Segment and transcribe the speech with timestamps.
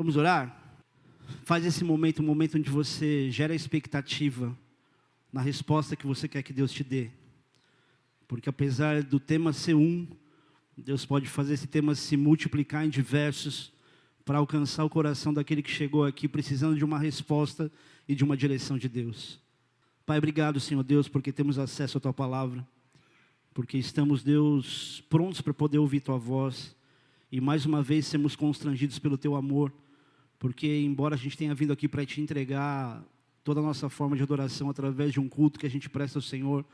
[0.00, 0.58] Vamos orar?
[1.44, 4.56] Faz esse momento um momento onde você gera expectativa
[5.30, 7.10] na resposta que você quer que Deus te dê.
[8.26, 10.08] Porque apesar do tema ser um,
[10.74, 13.74] Deus pode fazer esse tema se multiplicar em diversos
[14.24, 17.70] para alcançar o coração daquele que chegou aqui precisando de uma resposta
[18.08, 19.38] e de uma direção de Deus.
[20.06, 22.66] Pai, obrigado, Senhor Deus, porque temos acesso à tua palavra,
[23.52, 26.74] porque estamos, Deus, prontos para poder ouvir tua voz
[27.30, 29.70] e mais uma vez sermos constrangidos pelo teu amor,
[30.40, 33.04] porque embora a gente tenha vindo aqui para te entregar
[33.44, 36.22] toda a nossa forma de adoração através de um culto que a gente presta ao
[36.22, 36.64] Senhor,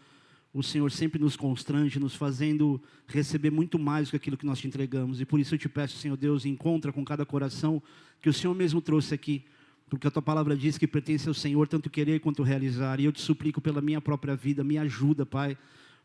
[0.55, 4.61] o Senhor sempre nos constrange, nos fazendo receber muito mais do que aquilo que nós
[4.61, 5.21] te entregamos.
[5.21, 7.83] E por isso eu te peço, Senhor Deus, encontra com cada coração
[8.23, 9.45] que o Senhor mesmo trouxe aqui,
[9.91, 13.01] porque a tua palavra diz que pertence ao Senhor tanto querer quanto realizar.
[13.01, 15.59] E eu te suplico pela minha própria vida, me ajuda, Pai.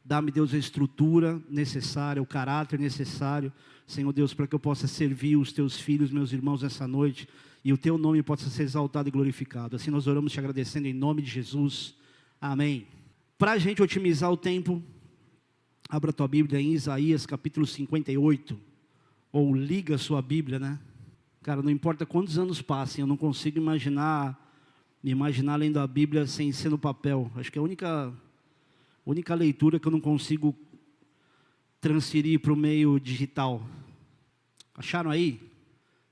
[0.03, 3.53] Dá-me, Deus, a estrutura necessária, o caráter necessário,
[3.85, 7.27] Senhor Deus, para que eu possa servir os teus filhos, meus irmãos, essa noite
[7.63, 9.75] e o teu nome possa ser exaltado e glorificado.
[9.75, 11.95] Assim nós oramos te agradecendo em nome de Jesus.
[12.39, 12.87] Amém.
[13.37, 14.81] Para a gente otimizar o tempo,
[15.89, 18.59] abra tua Bíblia em Isaías capítulo 58,
[19.31, 20.79] ou liga a sua Bíblia, né?
[21.43, 24.37] Cara, não importa quantos anos passem, eu não consigo imaginar,
[25.03, 27.31] me imaginar lendo a Bíblia sem ser no papel.
[27.35, 28.13] Acho que é a única,
[29.05, 30.55] única leitura que eu não consigo
[31.79, 33.65] transferir para o meio digital.
[34.75, 35.50] Acharam aí?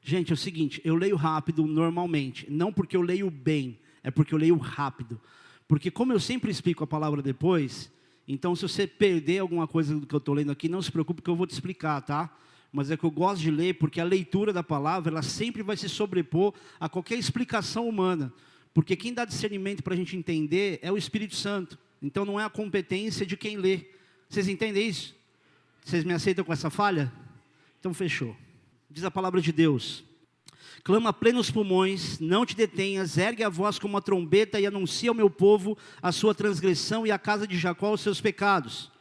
[0.01, 4.33] Gente, é o seguinte, eu leio rápido normalmente, não porque eu leio bem, é porque
[4.33, 5.19] eu leio rápido.
[5.67, 7.91] Porque como eu sempre explico a palavra depois,
[8.27, 11.21] então se você perder alguma coisa do que eu estou lendo aqui, não se preocupe
[11.21, 12.35] que eu vou te explicar, tá?
[12.71, 15.75] Mas é que eu gosto de ler porque a leitura da palavra, ela sempre vai
[15.75, 18.31] se sobrepor a qualquer explicação humana.
[18.73, 21.77] Porque quem dá discernimento para a gente entender é o Espírito Santo.
[22.01, 23.87] Então não é a competência de quem lê.
[24.29, 25.15] Vocês entendem isso?
[25.83, 27.11] Vocês me aceitam com essa falha?
[27.79, 28.35] Então fechou.
[28.91, 30.03] Diz a palavra de Deus.
[30.83, 35.15] Clama plenos pulmões, não te detenhas, ergue a voz como uma trombeta e anuncia ao
[35.15, 38.91] meu povo a sua transgressão e à casa de Jacó os seus pecados.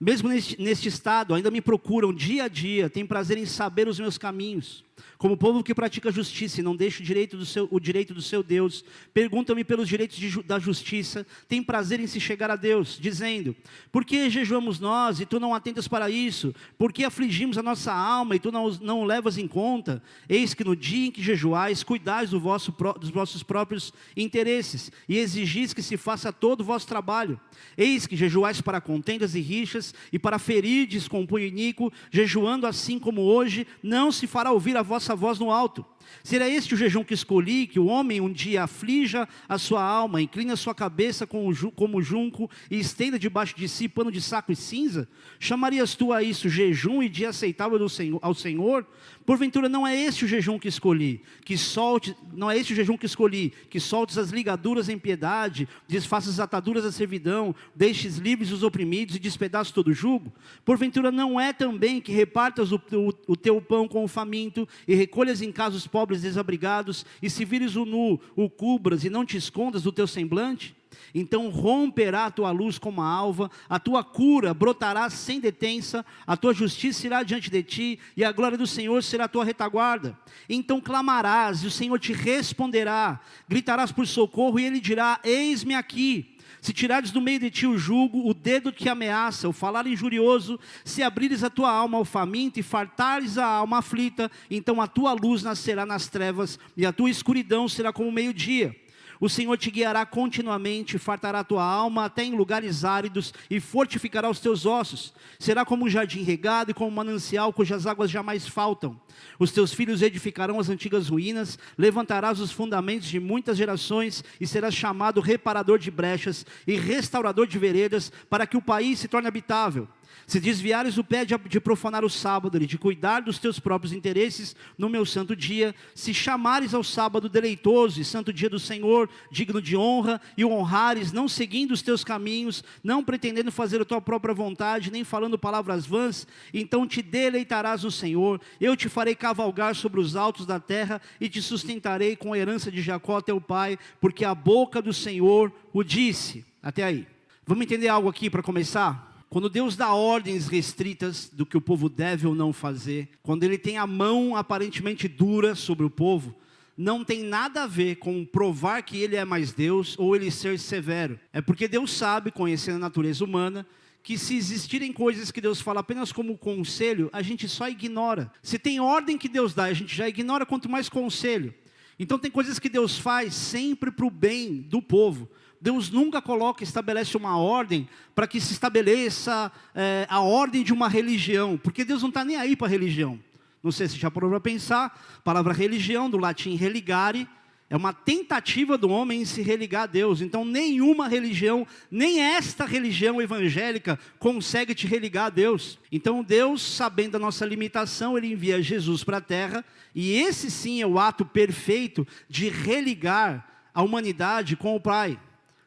[0.00, 4.00] Mesmo neste, neste estado, ainda me procuram dia a dia, têm prazer em saber os
[4.00, 4.82] meus caminhos.
[5.18, 8.20] Como povo que pratica justiça e não deixa o direito do seu, o direito do
[8.20, 8.84] seu Deus,
[9.14, 13.56] perguntam-me pelos direitos de, da justiça, tem prazer em se chegar a Deus, dizendo:
[13.90, 16.54] Por que jejuamos nós e tu não atentas para isso?
[16.78, 20.02] Por que afligimos a nossa alma e tu não, não levas em conta?
[20.28, 25.18] Eis que no dia em que jejuais, cuidais do vosso, dos vossos próprios interesses e
[25.18, 27.40] exigis que se faça todo o vosso trabalho.
[27.76, 32.98] Eis que jejuais para contendas e rixas e para ferirdes com punho iníquo, jejuando assim
[32.98, 35.84] como hoje, não se fará ouvir a vossa voz no alto.
[36.22, 40.20] Será este o jejum que escolhi, que o homem um dia aflija a sua alma,
[40.20, 44.56] inclina a sua cabeça como junco e estenda debaixo de si pano de saco e
[44.56, 45.08] cinza?
[45.38, 47.78] Chamarias tu a isso jejum e dia aceitável
[48.22, 48.86] ao Senhor?
[49.24, 52.96] Porventura não é este o jejum que escolhi, que solte, não é este o jejum
[52.96, 58.52] que escolhi, que soltes as ligaduras em piedade, desfaças as ataduras da servidão, deixes livres
[58.52, 60.32] os oprimidos e despedaços todo o jugo?
[60.64, 64.94] Porventura não é também que repartas o, o, o teu pão com o faminto e
[64.94, 69.24] recolhas em casa os pobres desabrigados, e se vires o nu, o cubras e não
[69.24, 70.76] te escondas do teu semblante?
[71.14, 76.36] Então romperá a tua luz como a alva, a tua cura brotará sem detença, a
[76.36, 80.18] tua justiça irá diante de ti, e a glória do Senhor será a tua retaguarda.
[80.50, 83.18] Então clamarás, e o Senhor te responderá,
[83.48, 86.35] gritarás por socorro, e ele dirá: Eis-me aqui.
[86.60, 90.58] Se tirares do meio de ti o jugo, o dedo que ameaça, o falar injurioso,
[90.84, 95.12] se abrires a tua alma ao faminto e fartares a alma aflita, então a tua
[95.12, 98.74] luz nascerá nas trevas e a tua escuridão será como meio-dia.
[99.20, 104.28] O Senhor te guiará continuamente, fartará a tua alma até em lugares áridos e fortificará
[104.28, 105.12] os teus ossos.
[105.38, 109.00] Será como um jardim regado e como um manancial cujas águas jamais faltam.
[109.38, 114.74] Os teus filhos edificarão as antigas ruínas, levantarás os fundamentos de muitas gerações e serás
[114.74, 119.88] chamado reparador de brechas e restaurador de veredas, para que o país se torne habitável.
[120.26, 123.92] Se desviares o pé de, de profanar o sábado e de cuidar dos teus próprios
[123.92, 129.08] interesses no meu santo dia, se chamares ao sábado deleitoso e santo dia do Senhor,
[129.30, 133.84] digno de honra, e o honrares, não seguindo os teus caminhos, não pretendendo fazer a
[133.84, 139.14] tua própria vontade, nem falando palavras vãs, então te deleitarás no Senhor, eu te farei
[139.14, 143.40] cavalgar sobre os altos da terra e te sustentarei com a herança de Jacó teu
[143.40, 146.44] pai, porque a boca do Senhor o disse.
[146.60, 147.06] Até aí.
[147.46, 149.15] Vamos entender algo aqui para começar?
[149.28, 153.58] Quando Deus dá ordens restritas do que o povo deve ou não fazer, quando Ele
[153.58, 156.34] tem a mão aparentemente dura sobre o povo,
[156.76, 160.58] não tem nada a ver com provar que Ele é mais Deus ou Ele ser
[160.58, 161.18] severo.
[161.32, 163.66] É porque Deus sabe, conhecendo a natureza humana,
[164.02, 168.30] que se existirem coisas que Deus fala apenas como conselho, a gente só ignora.
[168.40, 171.52] Se tem ordem que Deus dá, a gente já ignora quanto mais conselho.
[171.98, 175.28] Então tem coisas que Deus faz sempre para o bem do povo.
[175.60, 180.88] Deus nunca coloca, estabelece uma ordem para que se estabeleça é, a ordem de uma
[180.88, 183.18] religião, porque Deus não está nem aí para a religião.
[183.62, 187.28] Não sei se já parou para pensar, a palavra religião, do latim religare,
[187.68, 190.20] é uma tentativa do homem em se religar a Deus.
[190.20, 195.78] Então, nenhuma religião, nem esta religião evangélica, consegue te religar a Deus.
[195.90, 200.80] Então, Deus, sabendo da nossa limitação, Ele envia Jesus para a terra, e esse sim
[200.80, 203.44] é o ato perfeito de religar
[203.74, 205.18] a humanidade com o Pai.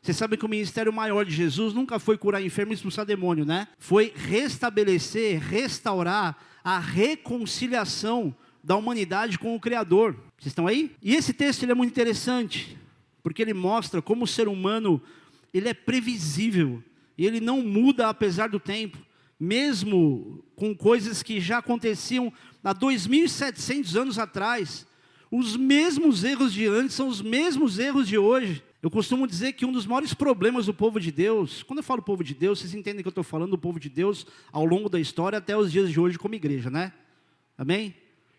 [0.09, 3.45] Você sabe que o ministério maior de Jesus nunca foi curar enfermo e expulsar demônio,
[3.45, 3.67] né?
[3.77, 10.13] Foi restabelecer, restaurar a reconciliação da humanidade com o Criador.
[10.39, 10.95] Vocês estão aí?
[11.00, 12.75] E esse texto ele é muito interessante,
[13.21, 15.00] porque ele mostra como o ser humano
[15.53, 16.83] ele é previsível
[17.15, 18.97] e ele não muda apesar do tempo,
[19.39, 22.33] mesmo com coisas que já aconteciam
[22.63, 24.88] há 2.700 anos atrás.
[25.29, 28.63] Os mesmos erros de antes são os mesmos erros de hoje.
[28.81, 32.02] Eu costumo dizer que um dos maiores problemas do povo de Deus, quando eu falo
[32.02, 34.88] povo de Deus, vocês entendem que eu estou falando do povo de Deus ao longo
[34.88, 36.94] da história até os dias de hoje como igreja, né?
[37.58, 37.94] Amém?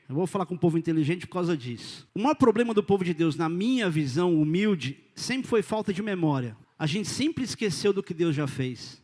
[0.09, 2.09] Eu vou falar com o povo inteligente por causa disso.
[2.15, 6.03] O maior problema do povo de Deus, na minha visão humilde, sempre foi falta de
[6.03, 6.57] memória.
[6.79, 9.01] A gente sempre esqueceu do que Deus já fez.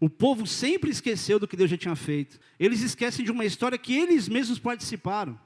[0.00, 2.40] O povo sempre esqueceu do que Deus já tinha feito.
[2.58, 5.38] Eles esquecem de uma história que eles mesmos participaram.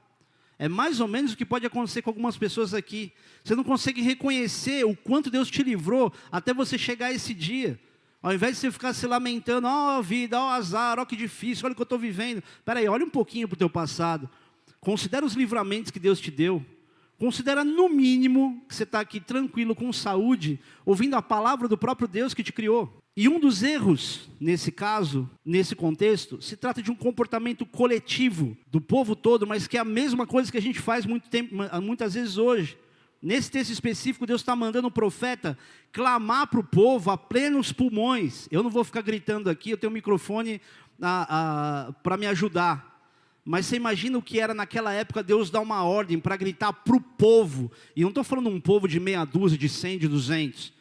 [0.59, 3.13] É mais ou menos o que pode acontecer com algumas pessoas aqui.
[3.43, 7.79] Você não consegue reconhecer o quanto Deus te livrou até você chegar a esse dia.
[8.21, 11.05] Ao invés de você ficar se lamentando, ó oh, vida, ó oh, azar, ó oh,
[11.05, 12.43] que difícil, olha o que eu estou vivendo.
[12.59, 14.27] Espera aí, olha um pouquinho para o teu passado.
[14.79, 16.65] Considera os livramentos que Deus te deu.
[17.19, 22.07] Considera no mínimo que você está aqui tranquilo, com saúde, ouvindo a palavra do próprio
[22.07, 23.03] Deus que te criou.
[23.19, 28.79] E um dos erros, nesse caso, nesse contexto, se trata de um comportamento coletivo do
[28.79, 32.13] povo todo, mas que é a mesma coisa que a gente faz muito tempo, muitas
[32.13, 32.77] vezes hoje.
[33.19, 35.57] Nesse texto específico, Deus está mandando o profeta
[35.91, 38.47] clamar para o povo a plenos pulmões.
[38.51, 40.61] Eu não vou ficar gritando aqui, eu tenho um microfone
[40.99, 43.01] para me ajudar.
[43.43, 46.95] Mas você imagina o que era naquela época Deus dar uma ordem para gritar para
[46.95, 47.71] o povo.
[47.95, 50.76] E não estou falando um povo de meia dúzia, de cem, de duzentos.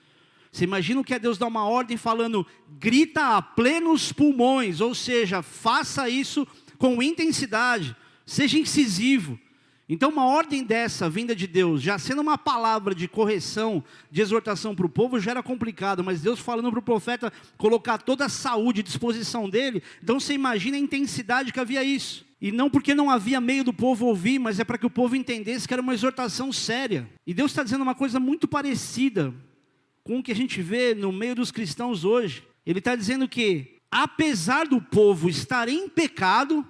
[0.56, 2.46] Você imagina o que é Deus dar uma ordem falando,
[2.78, 6.48] grita a plenos pulmões, ou seja, faça isso
[6.78, 7.94] com intensidade,
[8.24, 9.38] seja incisivo.
[9.86, 14.74] Então, uma ordem dessa, vinda de Deus, já sendo uma palavra de correção, de exortação
[14.74, 18.30] para o povo, já era complicado, mas Deus falando para o profeta colocar toda a
[18.30, 22.24] saúde à disposição dele, então você imagina a intensidade que havia isso.
[22.40, 25.14] E não porque não havia meio do povo ouvir, mas é para que o povo
[25.14, 27.06] entendesse que era uma exortação séria.
[27.26, 29.34] E Deus está dizendo uma coisa muito parecida
[30.06, 32.44] com o que a gente vê no meio dos cristãos hoje.
[32.64, 36.64] Ele está dizendo que, apesar do povo estar em pecado,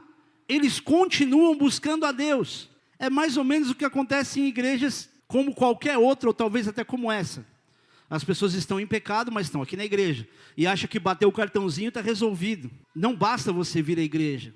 [0.49, 2.71] eles continuam buscando a Deus.
[2.99, 6.83] É mais ou menos o que acontece em igrejas como qualquer outra, ou talvez até
[6.83, 7.47] como essa.
[8.09, 10.27] As pessoas estão em pecado, mas estão aqui na igreja.
[10.57, 12.71] E acham que bater o cartãozinho está resolvido.
[12.95, 14.55] Não basta você vir à igreja.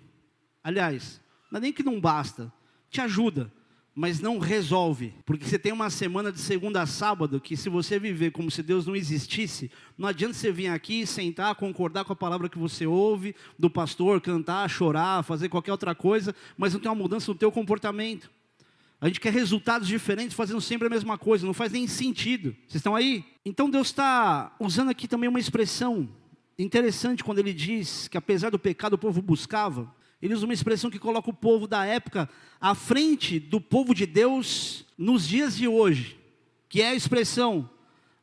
[0.65, 2.51] Aliás, não é nem que não basta,
[2.89, 3.53] te ajuda
[3.95, 7.99] mas não resolve, porque você tem uma semana de segunda a sábado que se você
[7.99, 12.17] viver como se Deus não existisse, não adianta você vir aqui, sentar, concordar com a
[12.17, 16.89] palavra que você ouve do pastor, cantar, chorar, fazer qualquer outra coisa, mas não tem
[16.89, 18.31] uma mudança no teu comportamento.
[19.01, 22.55] A gente quer resultados diferentes fazendo sempre a mesma coisa, não faz nem sentido.
[22.69, 23.25] Vocês estão aí?
[23.45, 26.09] Então Deus está usando aqui também uma expressão
[26.59, 29.91] interessante quando ele diz que apesar do pecado o povo buscava,
[30.23, 32.29] ele usa uma expressão que coloca o povo da época
[32.61, 36.19] à frente do povo de Deus nos dias de hoje,
[36.69, 37.69] que é a expressão: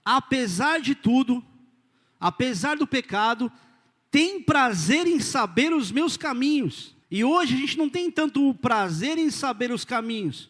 [0.06, 1.44] apesar de tudo,
[2.20, 3.52] apesar do pecado,
[4.12, 6.96] tem prazer em saber os meus caminhos.
[7.10, 10.50] E hoje a gente não tem tanto prazer em saber os caminhos.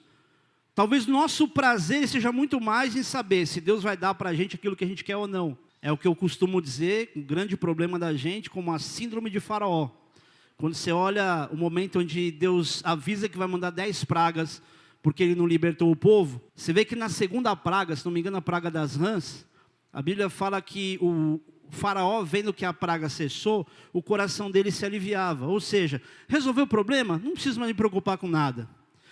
[0.75, 4.56] Talvez nosso prazer seja muito mais em saber se Deus vai dar para a gente
[4.56, 5.58] aquilo que a gente quer ou não.
[5.82, 9.30] É o que eu costumo dizer, o um grande problema da gente, como a síndrome
[9.30, 9.89] de Faraó.
[10.60, 14.60] Quando você olha o momento onde Deus avisa que vai mandar dez pragas,
[15.04, 18.22] porque ele não libertou o povo, você vê que na segunda praga, se não me
[18.22, 19.46] engano, a praga das rãs,
[19.94, 24.84] a Bíblia fala que o faraó, vendo que a praga cessou, o coração dele se
[24.84, 25.46] aliviava.
[25.46, 27.22] Ou seja, resolveu o problema?
[27.24, 28.68] Não precisa mais me preocupar com nada.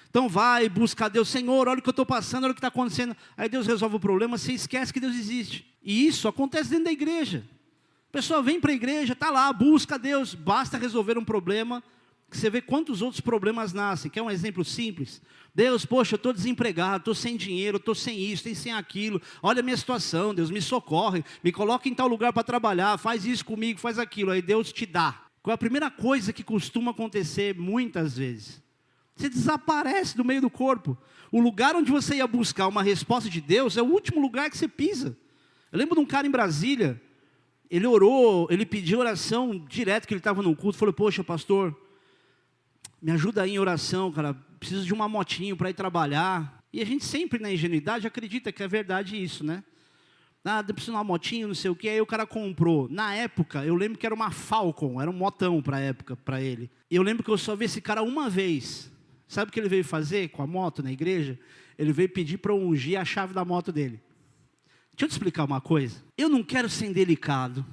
[0.10, 2.70] Então vai, busca Deus, Senhor, olha o que eu estou passando, olha o que está
[2.70, 3.16] acontecendo.
[3.38, 5.64] Aí Deus resolve o problema, você esquece que Deus existe.
[5.84, 7.44] E isso acontece dentro da igreja
[8.15, 11.84] pessoa vem para a igreja, está lá, busca Deus, basta resolver um problema,
[12.31, 14.10] você vê quantos outros problemas nascem.
[14.10, 15.22] Quer um exemplo simples?
[15.53, 19.22] Deus, poxa, eu estou desempregado, estou sem dinheiro, estou sem isso, estou sem aquilo.
[19.43, 23.25] Olha a minha situação, Deus, me socorre, me coloca em tal lugar para trabalhar, faz
[23.25, 24.31] isso comigo, faz aquilo.
[24.31, 25.22] Aí Deus te dá.
[25.43, 28.63] Qual é a primeira coisa que costuma acontecer muitas vezes?
[29.13, 30.98] Você desaparece do meio do corpo.
[31.34, 34.57] O lugar onde você ia buscar uma resposta de Deus é o último lugar que
[34.57, 35.17] você pisa.
[35.69, 37.01] Eu lembro de um cara em Brasília,
[37.69, 41.75] ele orou, ele pediu oração direto que ele estava no culto, falou: Poxa, pastor,
[43.01, 46.63] me ajuda aí em oração, cara, preciso de uma motinho para ir trabalhar.
[46.72, 49.63] E a gente sempre na ingenuidade acredita que é verdade isso, né?
[50.43, 52.88] Ah, preciso de uma motinho, não sei o que, aí o cara comprou.
[52.88, 56.69] Na época, eu lembro que era uma Falcon, era um motão para época para ele.
[56.89, 58.91] E eu lembro que eu só vi esse cara uma vez.
[59.27, 61.39] Sabe o que ele veio fazer com a moto na igreja?
[61.79, 64.00] Ele veio pedir para ungir a chave da moto dele.
[64.96, 66.02] Deixa eu te explicar uma coisa.
[66.18, 67.66] Eu não quero ser indelicado,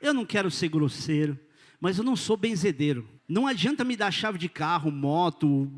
[0.00, 1.38] eu não quero ser grosseiro,
[1.78, 3.06] mas eu não sou benzedeiro.
[3.28, 5.70] Não adianta me dar chave de carro, moto,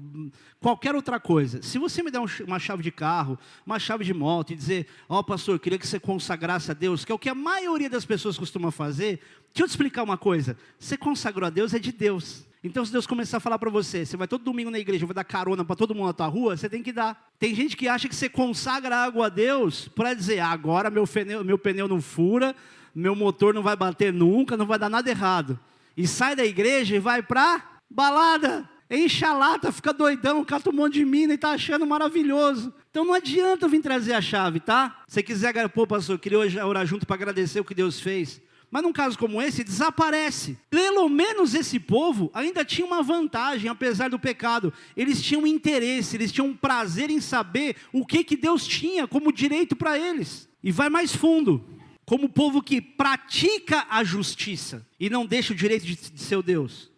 [0.61, 1.61] qualquer outra coisa.
[1.61, 5.19] Se você me der uma chave de carro, uma chave de moto e dizer, ó
[5.19, 8.05] oh, pastor, queria que você consagrasse a Deus, que é o que a maioria das
[8.05, 9.21] pessoas costuma fazer,
[9.53, 10.57] deixa eu te explicar uma coisa.
[10.79, 12.47] Você consagrou a Deus é de Deus.
[12.67, 15.15] Então, se Deus começar a falar para você, você vai todo domingo na igreja, vai
[15.15, 17.31] dar carona para todo mundo na tua rua, você tem que dar.
[17.39, 21.07] Tem gente que acha que você consagra água a Deus para dizer, ah, agora meu
[21.07, 22.57] pneu, meu pneu não fura,
[22.93, 25.59] meu motor não vai bater nunca, não vai dar nada errado.
[25.97, 28.69] E sai da igreja e vai para balada.
[28.91, 32.75] Enche a lata, fica doidão, cata um monte de mina e tá achando maravilhoso.
[32.91, 35.03] Então não adianta eu vir trazer a chave, tá?
[35.07, 38.41] Se quiser, pô, pastor, queria hoje orar junto para agradecer o que Deus fez.
[38.71, 40.59] Mas num caso como esse, desaparece.
[40.69, 44.73] Pelo menos esse povo ainda tinha uma vantagem, apesar do pecado.
[44.97, 49.77] Eles tinham interesse, eles tinham prazer em saber o que, que Deus tinha como direito
[49.77, 50.49] para eles.
[50.63, 51.65] E vai mais fundo.
[52.05, 56.91] Como povo que pratica a justiça e não deixa o direito de, de seu Deus.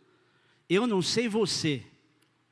[0.69, 1.83] Eu não sei você,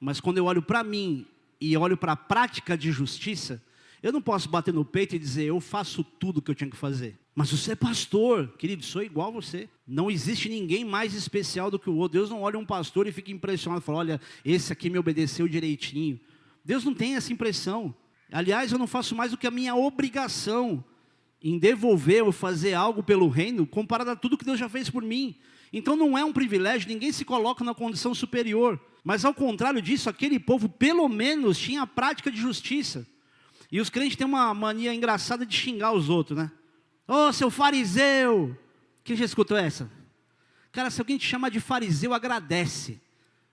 [0.01, 1.27] mas quando eu olho para mim
[1.61, 3.63] e olho para a prática de justiça,
[4.03, 6.71] eu não posso bater no peito e dizer, eu faço tudo o que eu tinha
[6.71, 7.19] que fazer.
[7.37, 9.69] Mas você é pastor, querido, sou igual a você.
[9.87, 12.19] Não existe ninguém mais especial do que o outro.
[12.19, 16.19] Deus não olha um pastor e fica impressionado, fala, olha, esse aqui me obedeceu direitinho.
[16.65, 17.95] Deus não tem essa impressão.
[18.33, 20.83] Aliás, eu não faço mais do que a minha obrigação
[21.43, 25.03] em devolver ou fazer algo pelo reino, comparado a tudo que Deus já fez por
[25.03, 25.37] mim.
[25.71, 28.81] Então não é um privilégio, ninguém se coloca na condição superior.
[29.05, 33.07] Mas ao contrário disso, aquele povo pelo menos tinha a prática de justiça.
[33.71, 36.51] E os crentes têm uma mania engraçada de xingar os outros, né?
[37.09, 38.59] Ô, oh, seu fariseu!
[39.05, 39.91] Quem já escutou essa?
[40.73, 43.01] Cara, se alguém te chama de fariseu, agradece.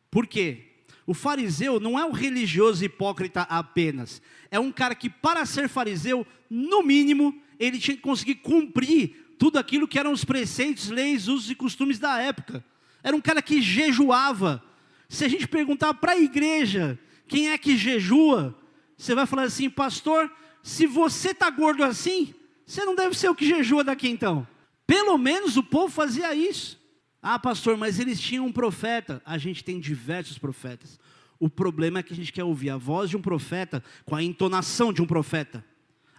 [0.09, 0.71] Por quê?
[1.05, 4.21] O fariseu não é um religioso hipócrita apenas.
[4.49, 9.59] É um cara que, para ser fariseu, no mínimo, ele tinha que conseguir cumprir tudo
[9.59, 12.63] aquilo que eram os preceitos, leis, usos e costumes da época.
[13.03, 14.63] Era um cara que jejuava.
[15.07, 18.57] Se a gente perguntar para a igreja quem é que jejua,
[18.97, 20.31] você vai falar assim, pastor,
[20.63, 22.33] se você está gordo assim,
[22.65, 24.47] você não deve ser o que jejua daqui então.
[24.85, 26.79] Pelo menos o povo fazia isso.
[27.21, 29.21] Ah, pastor, mas eles tinham um profeta.
[29.25, 30.99] A gente tem diversos profetas.
[31.39, 34.23] O problema é que a gente quer ouvir a voz de um profeta com a
[34.23, 35.63] entonação de um profeta.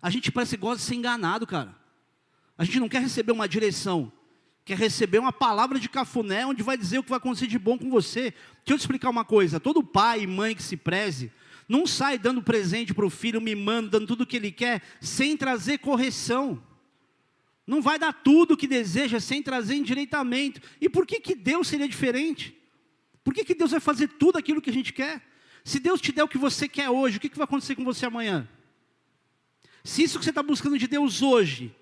[0.01, 1.75] A gente parece que gosta de ser enganado, cara.
[2.57, 4.13] A gente não quer receber uma direção,
[4.65, 7.79] quer receber uma palavra de cafuné onde vai dizer o que vai acontecer de bom
[7.79, 8.31] com você.
[8.31, 8.35] Deixa
[8.69, 11.33] eu te explicar uma coisa: todo pai e mãe que se preze,
[11.69, 15.37] não sai dando presente para o filho, mimando, dando tudo o que ele quer, sem
[15.37, 16.63] trazer correção.
[17.67, 20.61] Não vai dar tudo o que deseja sem trazer endireitamento.
[20.81, 22.55] E por que, que Deus seria diferente?
[23.23, 25.23] Por que, que Deus vai fazer tudo aquilo que a gente quer?
[25.65, 27.85] Se Deus te der o que você quer hoje, o que, que vai acontecer com
[27.85, 28.47] você amanhã?
[29.83, 31.75] Se isso que você está buscando de Deus hoje,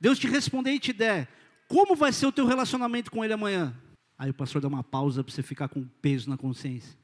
[0.00, 1.28] Deus te responder e te der,
[1.68, 3.76] como vai ser o teu relacionamento com Ele amanhã?
[4.18, 6.96] Aí o pastor dá uma pausa para você ficar com peso na consciência.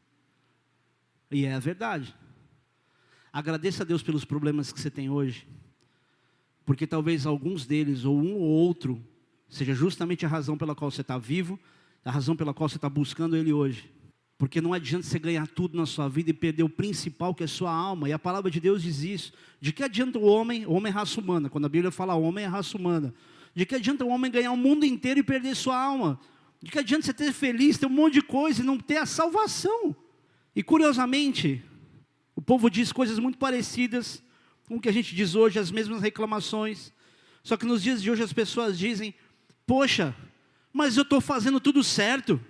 [1.31, 2.15] E é a verdade.
[3.33, 5.49] Agradeça a Deus pelos problemas que você tem hoje,
[6.67, 9.03] porque talvez alguns deles, ou um ou outro,
[9.49, 11.59] seja justamente a razão pela qual você está vivo,
[12.05, 13.91] a razão pela qual você está buscando Ele hoje.
[14.37, 17.47] Porque não adianta você ganhar tudo na sua vida e perder o principal, que é
[17.47, 18.09] a sua alma.
[18.09, 19.33] E a palavra de Deus diz isso.
[19.61, 22.45] De que adianta o homem, o homem é raça humana, quando a Bíblia fala homem
[22.45, 23.15] é raça humana.
[23.55, 26.19] De que adianta o homem ganhar o mundo inteiro e perder sua alma?
[26.61, 29.07] De que adianta você ter feliz, ter um monte de coisa e não ter a
[29.07, 29.95] salvação?
[30.57, 31.63] E curiosamente,
[32.43, 34.21] o povo diz coisas muito parecidas
[34.67, 36.93] com o que a gente diz hoje, as mesmas reclamações.
[37.41, 39.15] Só que nos dias de hoje as pessoas dizem:
[39.65, 40.13] Poxa,
[40.73, 42.41] mas eu estou fazendo tudo certo.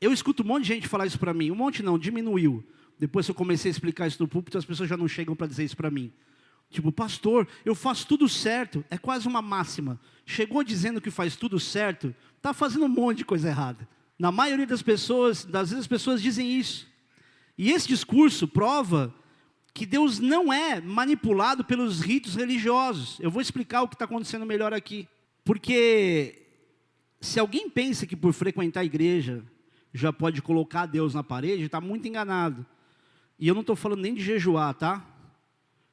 [0.00, 1.50] Eu escuto um monte de gente falar isso para mim.
[1.50, 2.66] Um monte não, diminuiu.
[2.98, 5.46] Depois que eu comecei a explicar isso no púlpito, as pessoas já não chegam para
[5.46, 6.10] dizer isso para mim.
[6.70, 8.82] Tipo, pastor, eu faço tudo certo.
[8.88, 10.00] É quase uma máxima.
[10.24, 13.86] Chegou dizendo que faz tudo certo, está fazendo um monte de coisa errada.
[14.18, 16.89] Na maioria das pessoas, das vezes as pessoas dizem isso.
[17.60, 19.14] E esse discurso prova
[19.74, 23.20] que Deus não é manipulado pelos ritos religiosos.
[23.20, 25.06] Eu vou explicar o que está acontecendo melhor aqui.
[25.44, 26.42] Porque
[27.20, 29.44] se alguém pensa que por frequentar a igreja
[29.92, 32.64] já pode colocar Deus na parede, está muito enganado.
[33.38, 35.06] E eu não estou falando nem de jejuar, tá?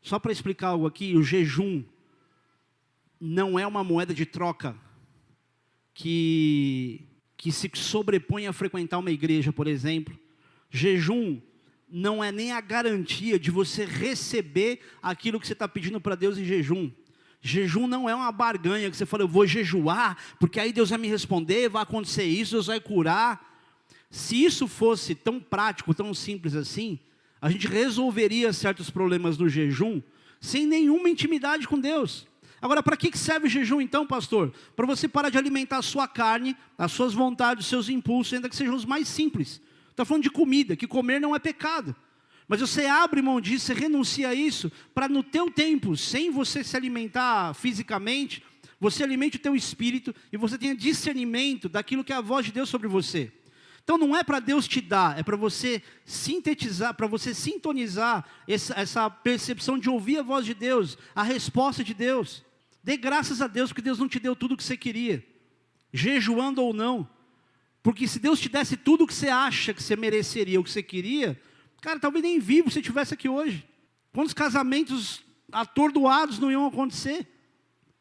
[0.01, 1.83] Só para explicar algo aqui, o jejum
[3.19, 4.73] não é uma moeda de troca
[5.93, 7.05] que,
[7.35, 10.17] que se sobrepõe a frequentar uma igreja, por exemplo.
[10.69, 11.41] Jejum
[11.89, 16.37] não é nem a garantia de você receber aquilo que você está pedindo para Deus
[16.37, 16.91] em jejum.
[17.41, 20.99] Jejum não é uma barganha que você fala, eu vou jejuar, porque aí Deus vai
[20.99, 23.45] me responder, vai acontecer isso, Deus vai curar.
[24.09, 26.99] Se isso fosse tão prático, tão simples assim,
[27.41, 30.01] a gente resolveria certos problemas no jejum
[30.41, 32.27] sem nenhuma intimidade com Deus.
[32.61, 34.51] Agora, para que serve o jejum então, pastor?
[34.75, 38.49] Para você parar de alimentar a sua carne, as suas vontades, os seus impulsos, ainda
[38.49, 39.61] que sejam os mais simples.
[39.97, 41.95] Está falando de comida, que comer não é pecado.
[42.47, 46.63] Mas você abre mão disso, você renuncia a isso, para no teu tempo, sem você
[46.63, 48.43] se alimentar fisicamente,
[48.79, 52.51] você alimente o teu espírito e você tenha discernimento daquilo que é a voz de
[52.51, 53.31] Deus sobre você.
[53.83, 58.79] Então não é para Deus te dar, é para você sintetizar, para você sintonizar essa,
[58.79, 62.45] essa, percepção de ouvir a voz de Deus, a resposta de Deus.
[62.83, 65.25] Dê graças a Deus porque Deus não te deu tudo o que você queria,
[65.91, 67.16] jejuando ou não.
[67.87, 70.69] Porque se Deus te desse tudo o que você acha que você mereceria, o que
[70.69, 71.39] você queria,
[71.81, 73.65] cara, talvez nem vivo você estivesse aqui hoje.
[74.11, 77.25] Quantos casamentos atordoados não iam acontecer?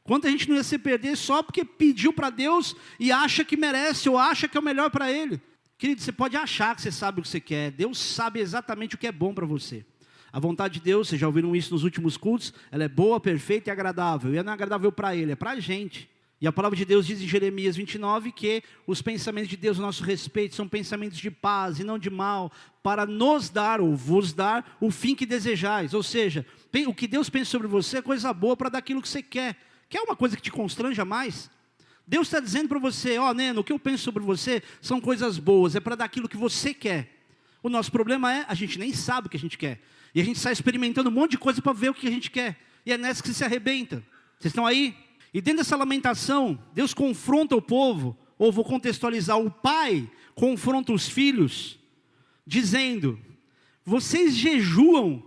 [0.03, 4.09] Quanta gente não ia se perder só porque pediu para Deus e acha que merece
[4.09, 5.41] ou acha que é o melhor para Ele.
[5.79, 8.99] Querido, você pode achar que você sabe o que você quer, Deus sabe exatamente o
[8.99, 9.87] que é bom para você.
[10.33, 13.71] A vontade de Deus, vocês já ouviram isso nos últimos cultos, ela é boa, perfeita
[13.71, 14.35] e agradável.
[14.35, 16.11] E não é agradável para Ele, é para a gente.
[16.41, 19.83] E a palavra de Deus diz em Jeremias 29 que os pensamentos de Deus a
[19.83, 22.53] nosso respeito são pensamentos de paz e não de mal,
[22.83, 25.95] para nos dar ou vos dar o fim que desejais.
[25.95, 26.45] Ou seja,
[26.87, 29.57] o que Deus pensa sobre você é coisa boa para dar aquilo que você quer.
[29.89, 31.51] Quer uma coisa que te constranja mais?
[32.07, 35.01] Deus está dizendo para você, ó, oh, Neno, o que eu penso sobre você são
[35.01, 37.17] coisas boas, é para dar aquilo que você quer.
[37.63, 39.81] O nosso problema é, a gente nem sabe o que a gente quer.
[40.15, 42.31] E a gente sai experimentando um monte de coisa para ver o que a gente
[42.31, 42.57] quer.
[42.85, 44.05] E é nessa que se arrebenta.
[44.39, 44.95] Vocês estão aí?
[45.37, 51.07] E dentro dessa lamentação, Deus confronta o povo, ou vou contextualizar, o pai confronta os
[51.07, 51.79] filhos,
[52.47, 53.21] dizendo:
[53.85, 55.23] vocês jejuam,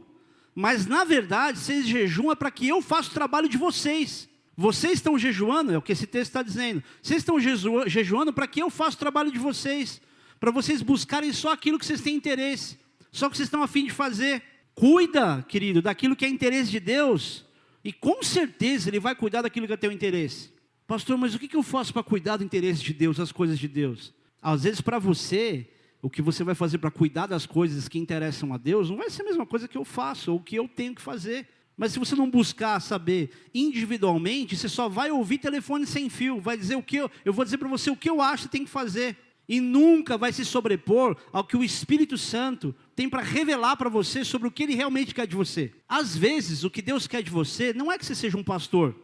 [0.55, 4.27] mas na verdade vocês jejuam é para que eu faça o trabalho de vocês.
[4.57, 6.83] Vocês estão jejuando, é o que esse texto está dizendo.
[7.03, 7.39] Vocês estão
[7.85, 10.01] jejuando para que eu faça o trabalho de vocês,
[10.39, 12.79] para vocês buscarem só aquilo que vocês têm interesse,
[13.11, 14.41] só o que vocês estão afim de fazer.
[14.73, 17.47] Cuida, querido, daquilo que é interesse de Deus
[17.83, 20.51] e com certeza Ele vai cuidar daquilo que é teu interesse.
[20.87, 23.67] Pastor, mas o que eu faço para cuidar do interesse de Deus, das coisas de
[23.67, 24.13] Deus?
[24.41, 25.69] Às vezes, para você,
[26.01, 29.09] o que você vai fazer para cuidar das coisas que interessam a Deus, não vai
[29.09, 31.47] ser a mesma coisa que eu faço, ou que eu tenho que fazer.
[31.77, 36.57] Mas se você não buscar saber individualmente, você só vai ouvir telefone sem fio, vai
[36.57, 38.65] dizer o que eu, eu vou dizer para você o que eu acho que tem
[38.65, 39.15] que fazer
[39.49, 44.23] e nunca vai se sobrepor ao que o Espírito Santo tem para revelar para você
[44.23, 45.73] sobre o que ele realmente quer de você.
[45.87, 48.95] Às vezes, o que Deus quer de você não é que você seja um pastor,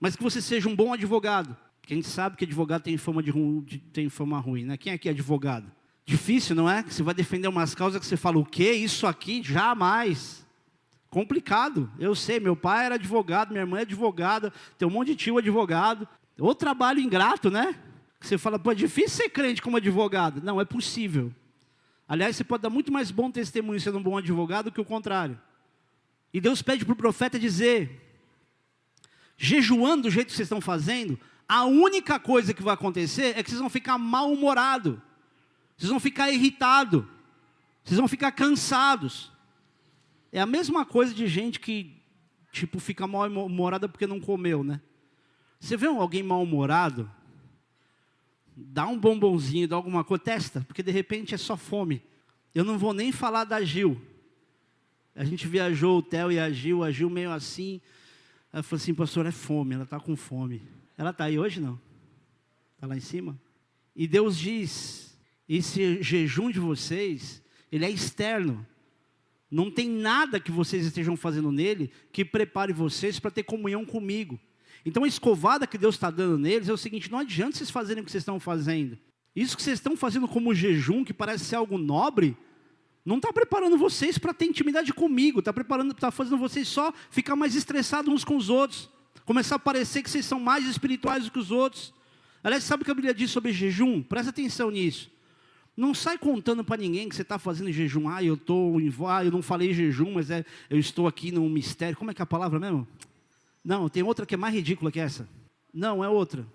[0.00, 1.54] mas que você seja um bom advogado.
[1.82, 3.32] Quem sabe que advogado tem fama, de,
[3.66, 4.78] de, tem fama ruim, né?
[4.78, 5.70] Quem aqui é advogado?
[6.06, 6.82] Difícil, não é?
[6.82, 8.72] Que você vai defender umas causas que você fala, o quê?
[8.72, 9.42] Isso aqui?
[9.42, 10.46] Jamais.
[11.10, 11.90] Complicado.
[11.98, 15.36] Eu sei, meu pai era advogado, minha irmã é advogada, tem um monte de tio
[15.36, 16.08] advogado.
[16.38, 17.78] Ou trabalho ingrato, né?
[18.22, 20.40] Você fala, pô, é difícil ser crente como advogado.
[20.42, 21.34] Não, é possível.
[22.06, 24.84] Aliás, você pode dar muito mais bom testemunho sendo um bom advogado do que o
[24.84, 25.38] contrário.
[26.32, 28.00] E Deus pede para o profeta dizer:
[29.36, 33.50] jejuando do jeito que vocês estão fazendo, a única coisa que vai acontecer é que
[33.50, 34.98] vocês vão ficar mal-humorados,
[35.76, 37.04] vocês vão ficar irritados,
[37.84, 39.32] vocês vão ficar cansados.
[40.30, 42.00] É a mesma coisa de gente que,
[42.52, 44.80] tipo, fica mal-humorada porque não comeu, né?
[45.60, 47.10] Você vê alguém mal-humorado,
[48.56, 52.02] dá um bombonzinho, dá alguma coisa, testa, porque de repente é só fome.
[52.54, 54.00] Eu não vou nem falar da Gil.
[55.14, 57.80] A gente viajou, o Theo e a Gil, a Gil meio assim.
[58.52, 60.62] Ela falou assim, pastor, é fome, ela está com fome.
[60.96, 61.80] Ela está aí hoje não?
[62.74, 63.38] Está lá em cima?
[63.94, 65.16] E Deus diz,
[65.48, 68.66] esse jejum de vocês, ele é externo.
[69.50, 74.40] Não tem nada que vocês estejam fazendo nele que prepare vocês para ter comunhão comigo.
[74.84, 78.02] Então a escovada que Deus está dando neles é o seguinte: não adianta vocês fazerem
[78.02, 78.98] o que vocês estão fazendo.
[79.34, 82.36] Isso que vocês estão fazendo como jejum, que parece ser algo nobre,
[83.04, 87.34] não está preparando vocês para ter intimidade comigo, está preparando, está fazendo vocês só ficar
[87.34, 88.90] mais estressados uns com os outros,
[89.24, 91.94] começar a parecer que vocês são mais espirituais do que os outros.
[92.44, 94.02] Aliás, sabe o que a Bíblia diz sobre jejum?
[94.02, 95.10] Presta atenção nisso.
[95.76, 98.08] Não sai contando para ninguém que você está fazendo jejum.
[98.08, 98.76] Ah, eu estou
[99.08, 101.96] ah, eu não falei jejum, mas é, eu estou aqui num mistério.
[101.96, 102.86] Como é que é a palavra mesmo?
[103.64, 105.28] Não, tem outra que é mais ridícula que essa.
[105.72, 106.46] Não, é outra.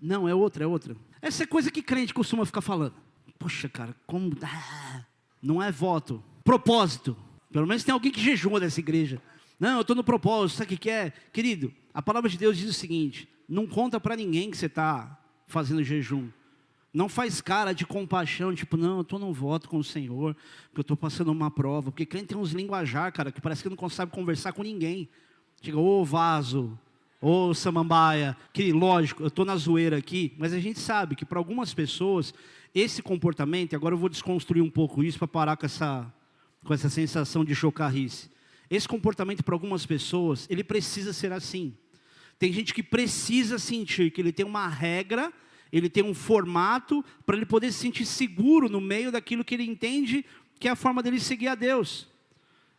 [0.00, 0.96] Não, é outra, é outra.
[1.20, 2.94] Essa é coisa que crente costuma ficar falando.
[3.38, 4.36] Poxa, cara, como.
[4.42, 5.04] Ah,
[5.42, 6.22] não é voto.
[6.44, 7.16] Propósito.
[7.50, 9.20] Pelo menos tem alguém que jejuma dessa igreja.
[9.58, 11.12] Não, eu estou no propósito, sabe o que é?
[11.32, 15.18] Querido, a palavra de Deus diz o seguinte: não conta para ninguém que você está
[15.46, 16.28] fazendo jejum.
[16.92, 20.34] Não faz cara de compaixão, tipo, não, eu estou no voto com o Senhor,
[20.66, 21.90] porque eu estou passando uma prova.
[21.90, 25.08] Porque crente tem uns linguajar, cara, que parece que não consegue conversar com ninguém.
[25.64, 26.78] Diga, ô vaso,
[27.22, 28.36] ô samambaia.
[28.52, 32.34] Que, lógico, eu estou na zoeira aqui, mas a gente sabe que para algumas pessoas,
[32.74, 36.12] esse comportamento, agora eu vou desconstruir um pouco isso para parar com essa,
[36.62, 38.28] com essa sensação de chocarrice.
[38.68, 41.74] Esse comportamento para algumas pessoas, ele precisa ser assim.
[42.38, 45.32] Tem gente que precisa sentir que ele tem uma regra
[45.72, 49.64] ele tem um formato para ele poder se sentir seguro no meio daquilo que ele
[49.64, 50.24] entende
[50.60, 52.06] que é a forma dele seguir a Deus.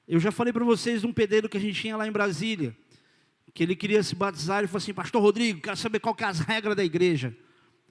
[0.08, 2.76] Eu já falei para vocês de um pedreiro que a gente tinha lá em Brasília,
[3.54, 6.28] que ele queria se batizar e falou assim: Pastor Rodrigo, quero saber qual que é
[6.28, 7.36] as regras da igreja.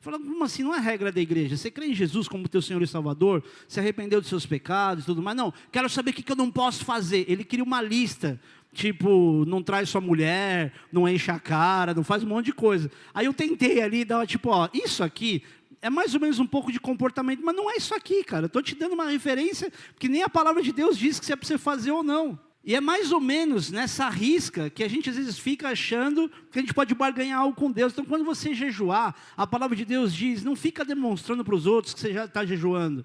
[0.04, 0.62] Falou, como assim?
[0.62, 1.56] Não é regra da igreja.
[1.56, 3.42] Você crê em Jesus como teu Senhor e Salvador?
[3.66, 5.34] Se arrependeu dos seus pecados e tudo mais?
[5.34, 7.24] Não, quero saber o que, eu não posso fazer.
[7.26, 8.38] Ele queria uma lista
[8.70, 12.90] tipo, não traz sua mulher, não enche a cara, não faz um monte de coisa.
[13.14, 15.42] Aí eu tentei ali dar tipo, ó, isso aqui
[15.84, 18.46] é mais ou menos um pouco de comportamento, mas não é isso aqui, cara.
[18.46, 21.36] Estou te dando uma referência que nem a palavra de Deus diz que se é
[21.36, 22.40] para você fazer ou não.
[22.64, 26.58] E é mais ou menos nessa risca que a gente às vezes fica achando que
[26.58, 27.92] a gente pode barganhar algo com Deus.
[27.92, 31.92] Então, quando você jejuar, a palavra de Deus diz: não fica demonstrando para os outros
[31.92, 33.04] que você já está jejuando.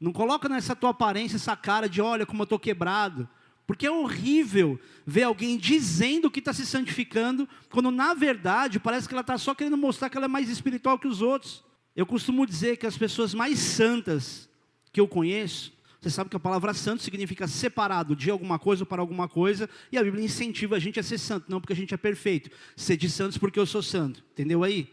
[0.00, 3.28] Não coloca nessa tua aparência essa cara de olha como eu estou quebrado.
[3.66, 9.14] Porque é horrível ver alguém dizendo que está se santificando, quando na verdade parece que
[9.14, 11.64] ela está só querendo mostrar que ela é mais espiritual que os outros.
[11.94, 14.48] Eu costumo dizer que as pessoas mais santas
[14.92, 19.00] que eu conheço, você sabe que a palavra santo significa separado de alguma coisa para
[19.00, 21.94] alguma coisa, e a Bíblia incentiva a gente a ser santo, não porque a gente
[21.94, 22.50] é perfeito.
[22.74, 24.90] Ser de santos porque eu sou santo, entendeu aí?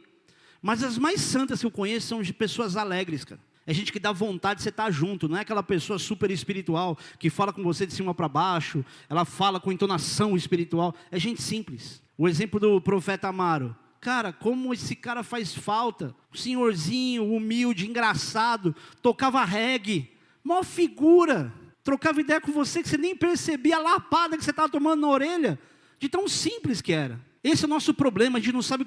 [0.62, 3.42] Mas as mais santas que eu conheço são de pessoas alegres, cara.
[3.66, 6.98] É gente que dá vontade de você estar junto, não é aquela pessoa super espiritual
[7.20, 10.96] que fala com você de cima para baixo, ela fala com entonação espiritual.
[11.12, 12.02] É gente simples.
[12.18, 13.76] O exemplo do profeta Amaro.
[14.00, 16.16] Cara, como esse cara faz falta.
[16.34, 20.12] Senhorzinho, humilde, engraçado, tocava reggae,
[20.44, 21.54] maior figura.
[21.84, 25.08] Trocava ideia com você que você nem percebia a lapada que você estava tomando na
[25.08, 25.60] orelha,
[25.98, 27.20] de tão simples que era.
[27.44, 28.86] Esse é o nosso problema, a gente não sabe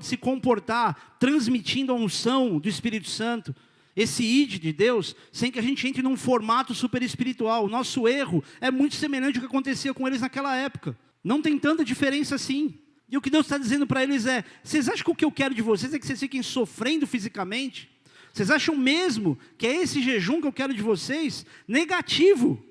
[0.00, 3.54] se comportar transmitindo a unção do Espírito Santo
[3.96, 7.64] esse id de Deus, sem que a gente entre num formato super espiritual.
[7.64, 10.98] O nosso erro é muito semelhante ao que acontecia com eles naquela época.
[11.22, 12.78] Não tem tanta diferença assim.
[13.08, 15.32] E o que Deus está dizendo para eles é: vocês acham que o que eu
[15.32, 17.90] quero de vocês é que vocês fiquem sofrendo fisicamente?
[18.32, 21.46] Vocês acham mesmo que é esse jejum que eu quero de vocês?
[21.68, 22.64] Negativo.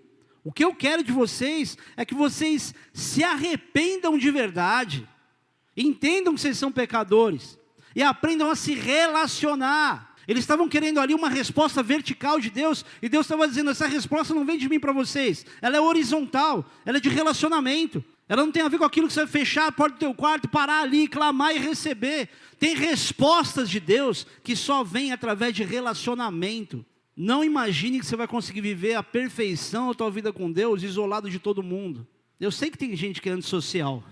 [0.43, 5.07] O que eu quero de vocês é que vocês se arrependam de verdade,
[5.77, 7.57] entendam que vocês são pecadores
[7.95, 10.13] e aprendam a se relacionar.
[10.27, 14.33] Eles estavam querendo ali uma resposta vertical de Deus, e Deus estava dizendo: essa resposta
[14.33, 18.03] não vem de mim para vocês, ela é horizontal, ela é de relacionamento.
[18.27, 20.13] Ela não tem a ver com aquilo que você vai fechar a porta do teu
[20.13, 22.29] quarto, parar ali, clamar e receber.
[22.57, 26.85] Tem respostas de Deus que só vêm através de relacionamento.
[27.15, 31.29] Não imagine que você vai conseguir viver a perfeição da tua vida com Deus isolado
[31.29, 32.07] de todo mundo.
[32.39, 34.03] Eu sei que tem gente que é antissocial.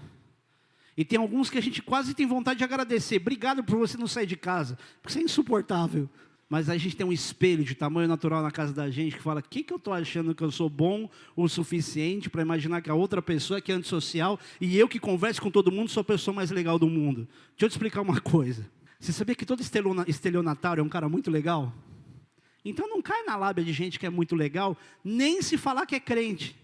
[0.95, 3.17] E tem alguns que a gente quase tem vontade de agradecer.
[3.17, 6.10] Obrigado por você não sair de casa, porque você é insuportável.
[6.52, 9.40] Mas a gente tem um espelho de tamanho natural na casa da gente que fala:
[9.40, 12.90] o que, que eu estou achando que eu sou bom o suficiente para imaginar que
[12.90, 16.02] a outra pessoa é que é antissocial e eu que converso com todo mundo sou
[16.02, 17.26] a pessoa mais legal do mundo?
[17.52, 18.70] Deixa eu te explicar uma coisa.
[19.00, 21.74] Você sabia que todo estelionatário é um cara muito legal?
[22.66, 25.96] Então não cai na lábia de gente que é muito legal, nem se falar que
[25.96, 26.60] é crente.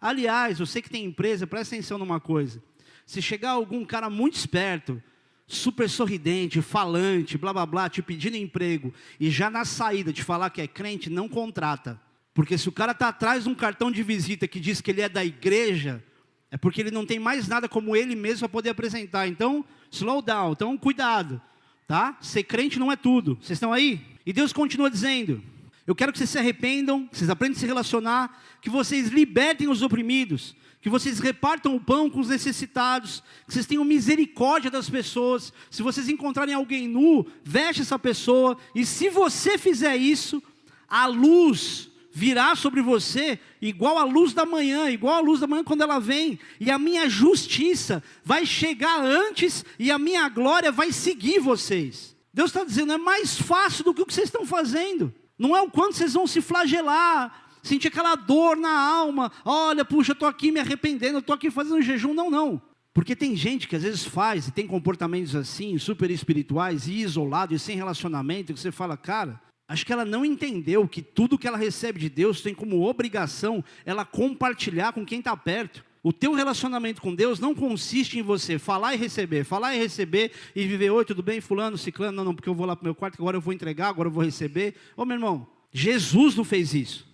[0.00, 2.62] Aliás, você que tem empresa, presta atenção numa coisa.
[3.04, 5.02] Se chegar algum cara muito esperto,
[5.46, 10.50] super sorridente, falante, blá blá blá, te pedindo emprego, e já na saída te falar
[10.50, 12.00] que é crente, não contrata.
[12.32, 15.02] Porque se o cara está atrás de um cartão de visita que diz que ele
[15.02, 16.02] é da igreja,
[16.50, 19.28] é porque ele não tem mais nada como ele mesmo para poder apresentar.
[19.28, 21.40] Então, slow down, então cuidado,
[21.86, 22.16] tá?
[22.20, 23.36] Ser crente não é tudo.
[23.40, 24.00] Vocês estão aí?
[24.26, 25.42] E Deus continua dizendo:
[25.86, 29.68] Eu quero que vocês se arrependam, que vocês aprendam a se relacionar, que vocês libertem
[29.68, 34.90] os oprimidos, que vocês repartam o pão com os necessitados, que vocês tenham misericórdia das
[34.90, 35.50] pessoas.
[35.70, 40.42] Se vocês encontrarem alguém nu, veste essa pessoa, e se você fizer isso,
[40.86, 45.64] a luz virá sobre você igual a luz da manhã, igual a luz da manhã
[45.64, 50.92] quando ela vem, e a minha justiça vai chegar antes e a minha glória vai
[50.92, 52.14] seguir vocês.
[52.30, 55.14] Deus está dizendo, é mais fácil do que o que vocês estão fazendo.
[55.38, 59.32] Não é o quanto vocês vão se flagelar, sentir aquela dor na alma.
[59.44, 62.14] Olha, puxa, eu estou aqui me arrependendo, eu estou aqui fazendo jejum.
[62.14, 62.62] Não, não.
[62.92, 67.52] Porque tem gente que às vezes faz e tem comportamentos assim, super espirituais e isolado
[67.52, 71.48] e sem relacionamento, que você fala, cara, acho que ela não entendeu que tudo que
[71.48, 75.84] ela recebe de Deus tem como obrigação ela compartilhar com quem está perto.
[76.04, 80.30] O teu relacionamento com Deus não consiste em você falar e receber, falar e receber
[80.54, 82.84] e viver, oi, tudo bem, fulano, ciclano, não, não, porque eu vou lá para o
[82.84, 84.74] meu quarto, agora eu vou entregar, agora eu vou receber.
[84.96, 87.13] Ô meu irmão, Jesus não fez isso.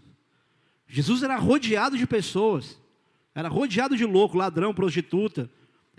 [0.90, 2.78] Jesus era rodeado de pessoas,
[3.34, 5.48] era rodeado de louco, ladrão, prostituta,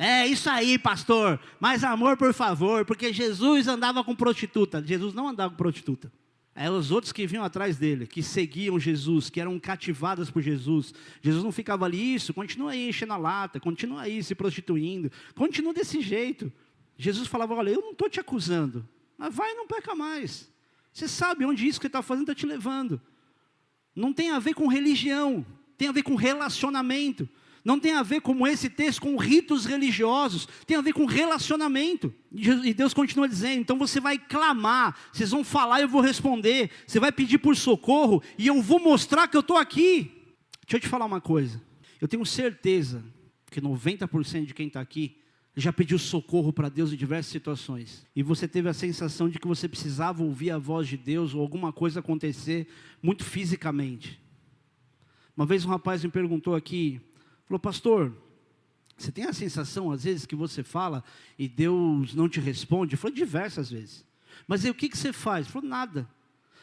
[0.03, 1.39] é isso aí, pastor.
[1.59, 4.83] Mais amor, por favor, porque Jesus andava com prostituta.
[4.83, 6.11] Jesus não andava com prostituta.
[6.55, 10.91] É os outros que vinham atrás dele, que seguiam Jesus, que eram cativadas por Jesus.
[11.21, 15.71] Jesus não ficava ali, isso, continua aí enchendo a lata, continua aí se prostituindo, continua
[15.71, 16.51] desse jeito.
[16.97, 18.83] Jesus falava: Olha, eu não estou te acusando,
[19.17, 20.51] mas vai e não peca mais.
[20.91, 22.99] Você sabe onde isso que está fazendo está te levando.
[23.95, 25.45] Não tem a ver com religião,
[25.77, 27.27] tem a ver com relacionamento.
[27.63, 32.13] Não tem a ver como esse texto com ritos religiosos, tem a ver com relacionamento.
[32.31, 36.99] E Deus continua dizendo: então você vai clamar, vocês vão falar eu vou responder, você
[36.99, 40.11] vai pedir por socorro e eu vou mostrar que eu estou aqui.
[40.61, 41.61] Deixa eu te falar uma coisa,
[41.99, 43.03] eu tenho certeza
[43.51, 45.20] que 90% de quem está aqui
[45.55, 49.47] já pediu socorro para Deus em diversas situações, e você teve a sensação de que
[49.47, 52.67] você precisava ouvir a voz de Deus ou alguma coisa acontecer
[53.01, 54.19] muito fisicamente.
[55.35, 57.01] Uma vez um rapaz me perguntou aqui,
[57.51, 58.15] Falou, pastor,
[58.97, 61.03] você tem a sensação, às vezes, que você fala
[61.37, 62.95] e Deus não te responde?
[62.95, 64.05] Falou, diversas vezes.
[64.47, 65.49] Mas aí o que, que você faz?
[65.49, 66.07] Falou, nada.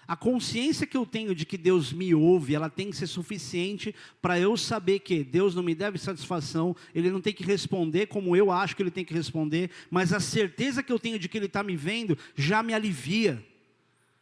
[0.08, 3.94] A consciência que eu tenho de que Deus me ouve, ela tem que ser suficiente
[4.22, 8.34] para eu saber que Deus não me deve satisfação, Ele não tem que responder como
[8.34, 11.36] eu acho que Ele tem que responder, mas a certeza que eu tenho de que
[11.36, 13.44] Ele está me vendo já me alivia.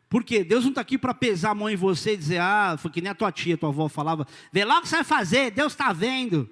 [0.09, 2.91] Porque Deus não está aqui para pesar a mão em você e dizer, ah, foi
[2.91, 5.53] que nem a tua tia, tua avó falava, vê lá o que você vai fazer,
[5.53, 6.51] Deus está vendo.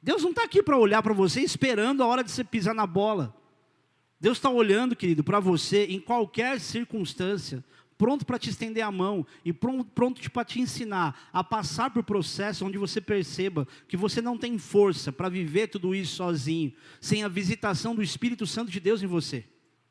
[0.00, 2.86] Deus não está aqui para olhar para você esperando a hora de você pisar na
[2.86, 3.34] bola.
[4.20, 7.64] Deus está olhando, querido, para você em qualquer circunstância,
[7.98, 12.64] pronto para te estender a mão e pronto, para te ensinar a passar por processo
[12.64, 17.28] onde você perceba que você não tem força para viver tudo isso sozinho, sem a
[17.28, 19.44] visitação do Espírito Santo de Deus em você.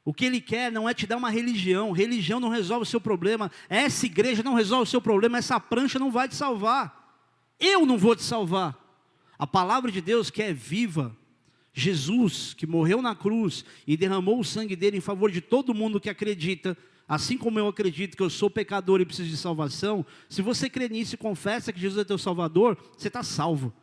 [0.04, 3.02] O que ele quer não é te dar uma religião, religião não resolve o seu
[3.02, 7.04] problema, essa igreja não resolve o seu problema, essa prancha não vai te salvar.
[7.60, 8.78] Eu não vou te salvar.
[9.38, 11.18] A palavra de Deus que é viva,
[11.74, 16.00] Jesus que morreu na cruz e derramou o sangue dele em favor de todo mundo
[16.00, 20.42] que acredita, assim como eu acredito que eu sou pecador e preciso de salvação, se
[20.42, 23.74] você crê nisso e confessa que Jesus é teu Salvador, você está salvo.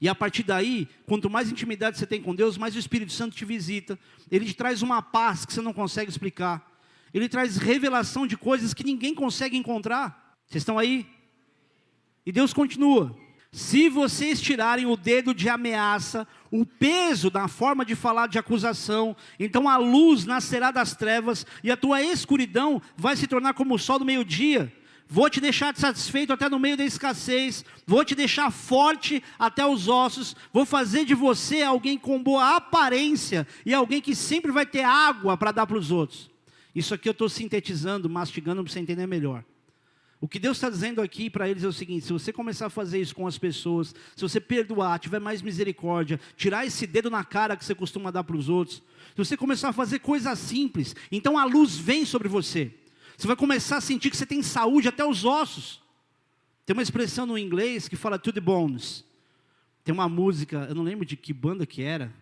[0.00, 3.36] E a partir daí, quanto mais intimidade você tem com Deus, mais o Espírito Santo
[3.36, 3.96] te visita.
[4.30, 6.68] Ele te traz uma paz que você não consegue explicar.
[7.14, 10.36] Ele traz revelação de coisas que ninguém consegue encontrar.
[10.46, 11.06] Vocês estão aí?
[12.26, 13.16] E Deus continua.
[13.54, 19.14] Se vocês tirarem o dedo de ameaça, o peso da forma de falar de acusação,
[19.38, 23.78] então a luz nascerá das trevas e a tua escuridão vai se tornar como o
[23.78, 24.72] sol do meio-dia.
[25.06, 29.86] Vou te deixar satisfeito até no meio da escassez, vou te deixar forte até os
[29.86, 34.82] ossos, vou fazer de você alguém com boa aparência e alguém que sempre vai ter
[34.82, 36.30] água para dar para os outros.
[36.74, 39.44] Isso aqui eu estou sintetizando, mastigando para você entender melhor.
[40.22, 42.70] O que Deus está dizendo aqui para eles é o seguinte: se você começar a
[42.70, 47.24] fazer isso com as pessoas, se você perdoar, tiver mais misericórdia, tirar esse dedo na
[47.24, 50.94] cara que você costuma dar para os outros, se você começar a fazer coisas simples,
[51.10, 52.72] então a luz vem sobre você.
[53.16, 55.82] Você vai começar a sentir que você tem saúde até os ossos.
[56.64, 59.04] Tem uma expressão no inglês que fala to the bones.
[59.82, 62.12] Tem uma música, eu não lembro de que banda que era,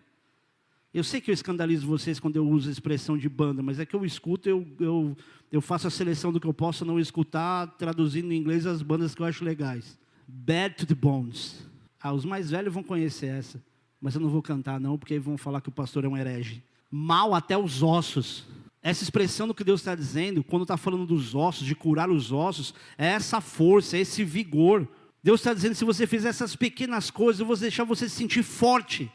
[0.93, 3.85] eu sei que eu escandalizo vocês quando eu uso a expressão de banda, mas é
[3.85, 5.17] que eu escuto, eu, eu,
[5.49, 9.15] eu faço a seleção do que eu posso não escutar, traduzindo em inglês as bandas
[9.15, 9.97] que eu acho legais.
[10.27, 11.65] Bad to the Bones.
[12.01, 13.61] Ah, os mais velhos vão conhecer essa,
[14.01, 16.61] mas eu não vou cantar não, porque vão falar que o pastor é um herege.
[16.89, 18.45] Mal até os ossos.
[18.83, 22.31] Essa expressão do que Deus está dizendo, quando está falando dos ossos, de curar os
[22.31, 24.87] ossos, é essa força, é esse vigor.
[25.23, 28.43] Deus está dizendo: se você fizer essas pequenas coisas, eu vou deixar você se sentir
[28.43, 29.09] forte.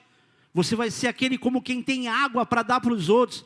[0.56, 3.44] Você vai ser aquele como quem tem água para dar para os outros.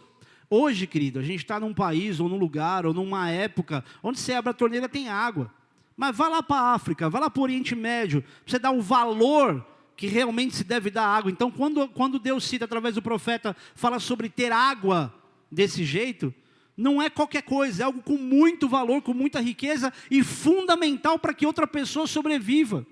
[0.48, 4.32] Hoje, querido, a gente está num país, ou num lugar, ou numa época, onde você
[4.32, 5.52] abre a torneira tem água.
[5.96, 8.80] Mas vá lá para a África, vá lá para o Oriente Médio, você dar o
[8.80, 11.32] valor que realmente se deve dar água.
[11.32, 15.12] Então, quando, quando Deus cita através do profeta, fala sobre ter água
[15.50, 16.32] desse jeito,
[16.76, 21.34] não é qualquer coisa, é algo com muito valor, com muita riqueza e fundamental para
[21.34, 22.86] que outra pessoa sobreviva.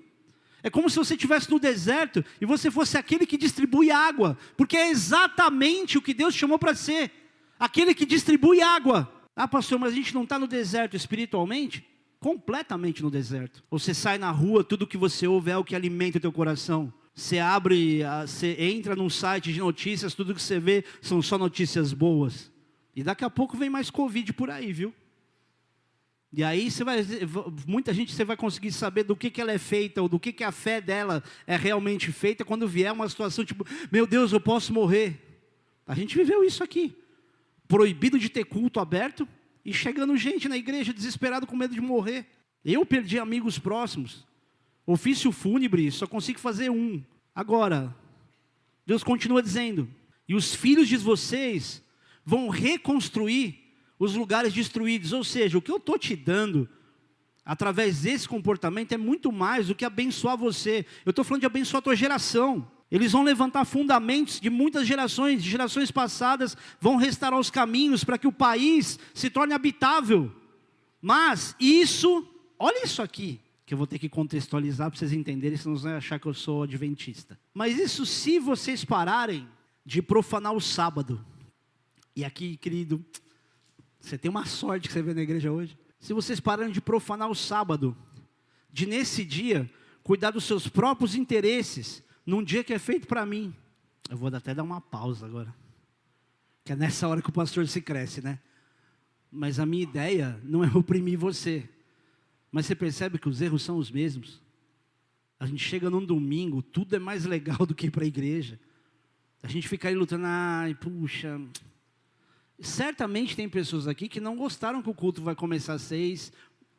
[0.61, 4.75] É como se você estivesse no deserto e você fosse aquele que distribui água, porque
[4.75, 7.11] é exatamente o que Deus chamou para ser
[7.59, 9.11] aquele que distribui água.
[9.35, 11.85] Ah, pastor, mas a gente não está no deserto espiritualmente?
[12.19, 13.63] Completamente no deserto.
[13.71, 16.93] Você sai na rua, tudo que você ouve é o que alimenta o teu coração.
[17.15, 21.93] Você abre, você entra num site de notícias, tudo que você vê são só notícias
[21.93, 22.51] boas.
[22.95, 24.93] E daqui a pouco vem mais Covid por aí, viu?
[26.31, 26.99] E aí você vai,
[27.65, 30.31] muita gente você vai conseguir saber do que, que ela é feita, ou do que,
[30.31, 34.39] que a fé dela é realmente feita, quando vier uma situação tipo, meu Deus, eu
[34.39, 35.19] posso morrer.
[35.87, 36.95] A gente viveu isso aqui.
[37.67, 39.27] Proibido de ter culto aberto,
[39.65, 42.25] e chegando gente na igreja desesperado com medo de morrer.
[42.63, 44.25] Eu perdi amigos próximos.
[44.85, 47.03] Ofício fúnebre, só consigo fazer um.
[47.35, 47.95] Agora,
[48.85, 49.87] Deus continua dizendo:
[50.27, 51.83] e os filhos de vocês
[52.25, 53.58] vão reconstruir
[53.99, 55.11] os lugares destruídos.
[55.11, 56.67] Ou seja, o que eu estou te dando
[57.45, 60.85] através desse comportamento é muito mais do que abençoar você.
[61.05, 62.65] Eu estou falando de abençoar a tua geração.
[62.91, 68.17] Eles vão levantar fundamentos de muitas gerações, de gerações passadas, vão restaurar os caminhos para
[68.17, 70.31] que o país se torne habitável.
[71.01, 75.75] Mas isso, olha isso aqui, que eu vou ter que contextualizar para vocês entenderem, senão
[75.75, 77.39] vocês vão achar que eu sou adventista.
[77.53, 79.47] Mas isso se vocês pararem
[79.85, 81.23] de profanar o sábado.
[82.15, 83.05] E aqui, querido,
[83.99, 85.77] você tem uma sorte que você vê na igreja hoje.
[85.99, 87.95] Se vocês pararem de profanar o sábado,
[88.71, 89.69] de nesse dia
[90.03, 93.53] cuidar dos seus próprios interesses, num dia que é feito para mim.
[94.09, 95.53] Eu vou até dar uma pausa agora.
[96.63, 98.39] Que é nessa hora que o pastor se cresce, né?
[99.31, 101.67] Mas a minha ideia não é oprimir você.
[102.51, 104.41] Mas você percebe que os erros são os mesmos.
[105.39, 108.59] A gente chega num domingo, tudo é mais legal do que ir para a igreja.
[109.41, 111.39] A gente fica aí lutando, ai, puxa,
[112.61, 116.31] Certamente tem pessoas aqui que não gostaram que o culto vai começar às seis,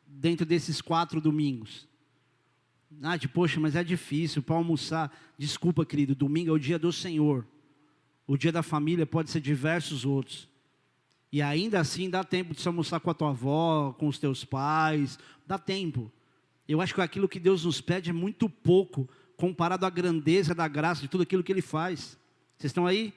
[0.05, 1.87] dentro desses quatro domingos.
[3.01, 5.11] Ah, de, poxa, mas é difícil para almoçar.
[5.37, 7.47] Desculpa, querido, domingo é o dia do Senhor.
[8.27, 10.47] O dia da família pode ser diversos outros.
[11.31, 14.43] E ainda assim dá tempo de se almoçar com a tua avó, com os teus
[14.43, 15.17] pais,
[15.47, 16.11] dá tempo.
[16.67, 20.67] Eu acho que aquilo que Deus nos pede é muito pouco comparado à grandeza da
[20.67, 22.17] graça de tudo aquilo que Ele faz.
[22.57, 23.13] Vocês estão aí?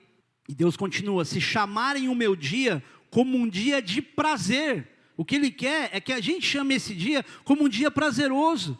[0.48, 5.36] E Deus continua: se chamarem o meu dia como um dia de prazer, o que
[5.36, 8.78] Ele quer é que a gente chame esse dia como um dia prazeroso.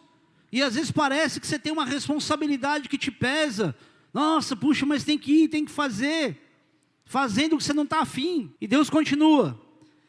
[0.51, 3.75] E às vezes parece que você tem uma responsabilidade que te pesa.
[4.13, 6.41] Nossa, puxa, mas tem que ir, tem que fazer.
[7.05, 8.53] Fazendo o que você não está afim.
[8.61, 9.61] E Deus continua.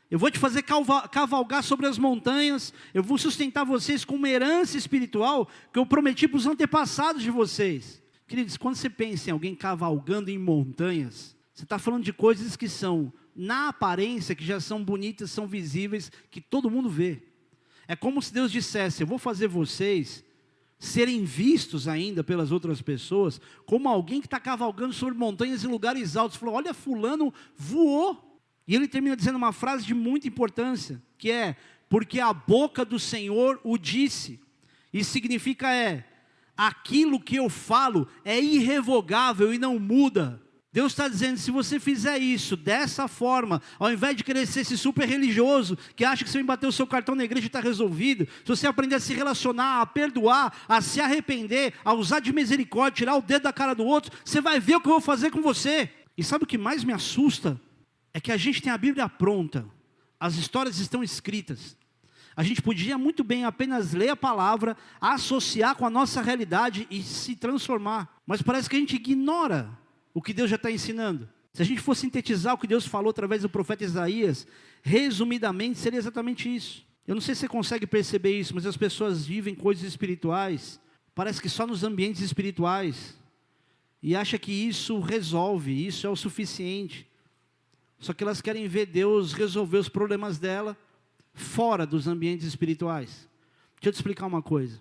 [0.10, 0.63] Eu vou te fazer
[1.12, 2.74] cavalgar sobre as montanhas.
[2.94, 7.32] Eu vou sustentar vocês com uma herança espiritual que eu prometi para os antepassados de
[7.32, 8.02] vocês.
[8.28, 12.68] Queridos, quando você pensa em alguém cavalgando em montanhas, você está falando de coisas que
[12.68, 17.24] são, na aparência, que já são bonitas, são visíveis, que todo mundo vê.
[17.88, 20.24] É como se Deus dissesse: Eu vou fazer vocês
[20.78, 26.18] serem vistos ainda pelas outras pessoas, como alguém que está cavalgando sobre montanhas e lugares
[26.18, 26.38] altos.
[26.38, 28.22] Falou: Olha, Fulano voou.
[28.68, 31.56] E ele termina dizendo uma frase de muita importância, que é:
[31.88, 34.41] Porque a boca do Senhor o disse.
[34.91, 36.06] E significa é:
[36.58, 40.45] aquilo que eu falo é irrevogável e não muda.
[40.76, 44.78] Deus está dizendo: se você fizer isso dessa forma, ao invés de querer ser esse
[44.78, 48.50] super religioso, que acha que se bater o seu cartão na igreja está resolvido, se
[48.50, 53.16] você aprender a se relacionar, a perdoar, a se arrepender, a usar de misericórdia, tirar
[53.16, 55.42] o dedo da cara do outro, você vai ver o que eu vou fazer com
[55.42, 55.90] você.
[56.18, 57.58] E sabe o que mais me assusta?
[58.14, 59.66] É que a gente tem a Bíblia pronta,
[60.20, 61.78] as histórias estão escritas.
[62.36, 67.02] A gente podia muito bem apenas ler a palavra, associar com a nossa realidade e
[67.02, 69.85] se transformar, mas parece que a gente ignora
[70.15, 71.28] o que Deus já está ensinando.
[71.51, 74.47] Se a gente for sintetizar o que Deus falou através do profeta Isaías,
[74.82, 76.86] resumidamente seria exatamente isso.
[77.06, 80.80] Eu não sei se você consegue perceber isso, mas as pessoas vivem coisas espirituais,
[81.13, 83.17] parece que só nos ambientes espirituais,
[84.01, 87.06] e acha que isso resolve, isso é o suficiente.
[87.99, 90.78] Só que elas querem ver Deus resolver os problemas dela
[91.34, 93.28] fora dos ambientes espirituais.
[93.75, 94.80] Deixa eu te explicar uma coisa.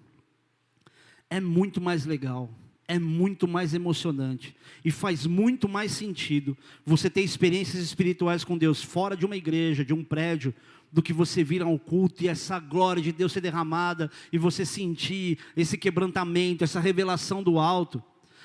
[1.28, 2.48] É muito mais legal
[2.86, 8.82] é muito mais emocionante e faz muito mais sentido você ter experiências espirituais com Deus
[8.82, 10.54] fora de uma igreja, de um prédio,
[10.92, 14.64] do que você vir ao culto e essa glória de Deus ser derramada e você
[14.64, 18.00] sentir esse quebrantamento, essa revelação do alto.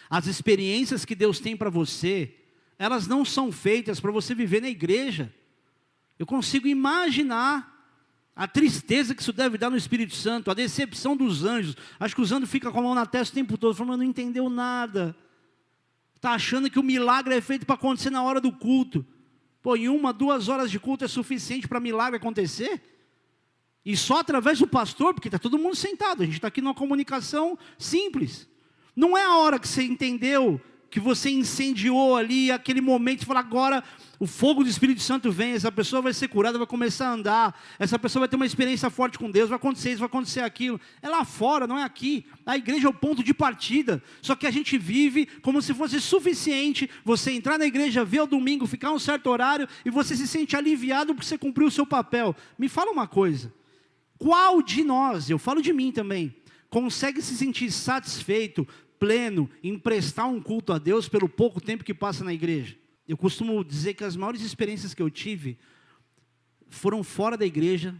[0.10, 2.34] As experiências que Deus tem para você,
[2.80, 5.31] elas não são feitas para você viver na igreja.
[6.17, 7.79] Eu consigo imaginar
[8.40, 11.75] a tristeza que isso deve dar no Espírito Santo, a decepção dos anjos.
[12.00, 14.06] Acho que os anjos ficam com a mão na testa o tempo todo, falando, não
[14.06, 15.13] entendeu nada.
[16.15, 19.06] Está achando que o milagre é feito para acontecer na hora do culto.
[19.62, 22.81] Pô, em uma, duas horas de culto é suficiente para milagre acontecer?
[23.83, 26.73] E só através do pastor, porque está todo mundo sentado, a gente está aqui numa
[26.73, 28.48] comunicação simples.
[28.96, 33.40] Não é a hora que você entendeu que você incendiou ali, aquele momento, e fala,
[33.40, 33.83] agora
[34.19, 37.62] o fogo do Espírito Santo vem, essa pessoa vai ser curada, vai começar a andar,
[37.79, 40.79] essa pessoa vai ter uma experiência forte com Deus, vai acontecer isso, vai acontecer aquilo.
[41.02, 42.25] É lá fora, não é aqui.
[42.46, 44.04] A igreja é o ponto de partida.
[44.21, 48.27] Só que a gente vive como se fosse suficiente você entrar na igreja, ver o
[48.27, 51.85] domingo, ficar um certo horário e você se sente aliviado porque você cumpriu o seu
[51.85, 52.35] papel.
[52.58, 53.54] Me fala uma coisa.
[54.17, 56.35] Qual de nós, eu falo de mim também,
[56.69, 58.67] consegue se sentir satisfeito,
[59.00, 62.77] pleno, em prestar um culto a Deus pelo pouco tempo que passa na igreja?
[63.08, 65.58] Eu costumo dizer que as maiores experiências que eu tive
[66.67, 67.95] foram fora da igreja,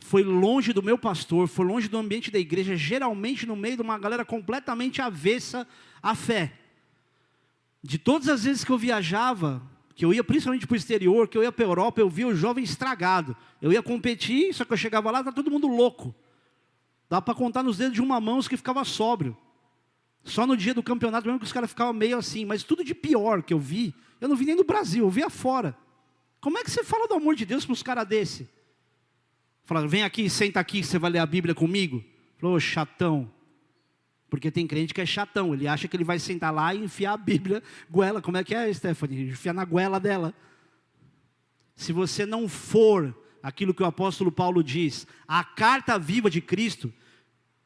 [0.00, 3.82] foi longe do meu pastor, foi longe do ambiente da igreja, geralmente no meio de
[3.82, 5.68] uma galera completamente avessa
[6.02, 6.52] à fé.
[7.82, 9.62] De todas as vezes que eu viajava,
[9.94, 12.26] que eu ia principalmente para o exterior, que eu ia para a Europa, eu via
[12.26, 13.36] o jovem estragado.
[13.60, 16.14] Eu ia competir, só que eu chegava lá, tá todo mundo louco.
[17.08, 19.36] Dá para contar nos dedos de uma mão os que ficava sóbrio.
[20.24, 22.94] Só no dia do campeonato mesmo que os caras ficavam meio assim, mas tudo de
[22.94, 25.76] pior que eu vi, eu não vi nem no Brasil, eu vi afora.
[26.40, 28.48] Como é que você fala do amor de Deus para os caras desse?
[29.64, 32.04] Falaram, vem aqui, senta aqui, você vai ler a Bíblia comigo.
[32.38, 33.30] Falou, oh, chatão.
[34.28, 37.14] Porque tem crente que é chatão, ele acha que ele vai sentar lá e enfiar
[37.14, 39.30] a Bíblia, goela, como é que é, Stephanie?
[39.30, 40.32] Enfiar na goela dela.
[41.74, 46.92] Se você não for aquilo que o apóstolo Paulo diz, a carta viva de Cristo,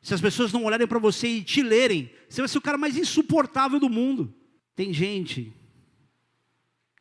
[0.05, 2.77] se as pessoas não olharem para você e te lerem, você vai ser o cara
[2.77, 4.35] mais insuportável do mundo.
[4.77, 5.51] Tem gente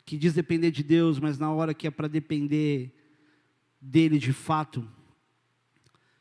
[0.06, 2.96] que diz depender de Deus, mas na hora que é para depender
[3.82, 4.90] dele de fato,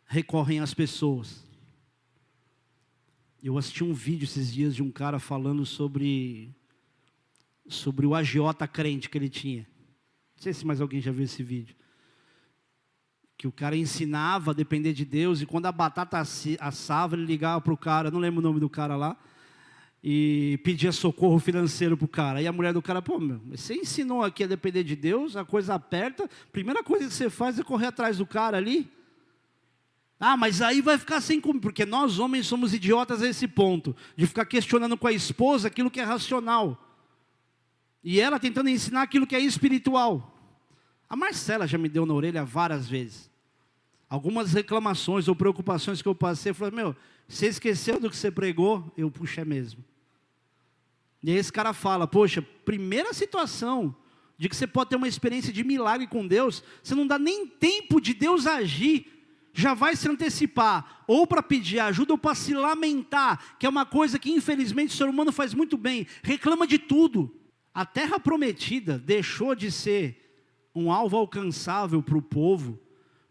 [0.04, 1.46] recorrem às pessoas.
[3.40, 6.52] Eu assisti um vídeo esses dias de um cara falando sobre
[7.68, 9.68] sobre o agiota crente que ele tinha.
[10.34, 11.76] Não sei se mais alguém já viu esse vídeo
[13.42, 16.16] que o cara ensinava a depender de Deus, e quando a batata
[16.60, 19.16] assava, ele ligava para o cara, não lembro o nome do cara lá,
[20.00, 22.40] e pedia socorro financeiro para o cara.
[22.40, 25.44] E a mulher do cara, pô, meu, você ensinou aqui a depender de Deus, a
[25.44, 28.88] coisa aperta, primeira coisa que você faz é correr atrás do cara ali.
[30.20, 33.96] Ah, mas aí vai ficar sem comer, porque nós homens somos idiotas a esse ponto,
[34.16, 36.80] de ficar questionando com a esposa aquilo que é racional.
[38.04, 40.28] E ela tentando ensinar aquilo que é espiritual.
[41.10, 43.31] A Marcela já me deu na orelha várias vezes
[44.12, 46.94] algumas reclamações ou preocupações que eu passei, falei, meu,
[47.26, 48.92] você esqueceu do que você pregou?
[48.94, 49.82] Eu, puxa, é mesmo.
[51.22, 53.96] E aí esse cara fala, poxa, primeira situação
[54.36, 57.46] de que você pode ter uma experiência de milagre com Deus, você não dá nem
[57.46, 59.06] tempo de Deus agir,
[59.54, 63.86] já vai se antecipar, ou para pedir ajuda, ou para se lamentar, que é uma
[63.86, 67.34] coisa que infelizmente o ser humano faz muito bem, reclama de tudo.
[67.72, 70.36] A terra prometida deixou de ser
[70.74, 72.78] um alvo alcançável para o povo,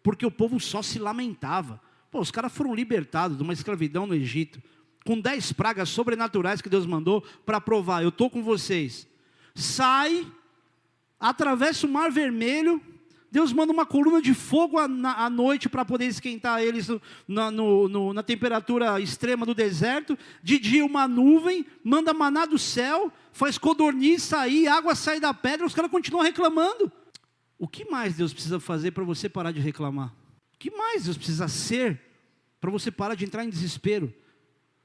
[0.03, 1.79] porque o povo só se lamentava.
[2.09, 4.61] Pô, os caras foram libertados de uma escravidão no Egito,
[5.05, 9.07] com dez pragas sobrenaturais que Deus mandou para provar: eu estou com vocês.
[9.55, 10.25] Sai,
[11.19, 12.81] atravessa o mar vermelho,
[13.31, 16.89] Deus manda uma coluna de fogo à, noite para poder esquentar eles
[17.25, 20.17] na, no, no, na temperatura extrema do deserto.
[20.43, 25.65] De dia, uma nuvem, manda maná do céu, faz codorniz sair, água sair da pedra,
[25.65, 26.91] os caras continuam reclamando.
[27.61, 30.11] O que mais Deus precisa fazer para você parar de reclamar?
[30.55, 32.01] O que mais Deus precisa ser
[32.59, 34.11] para você parar de entrar em desespero?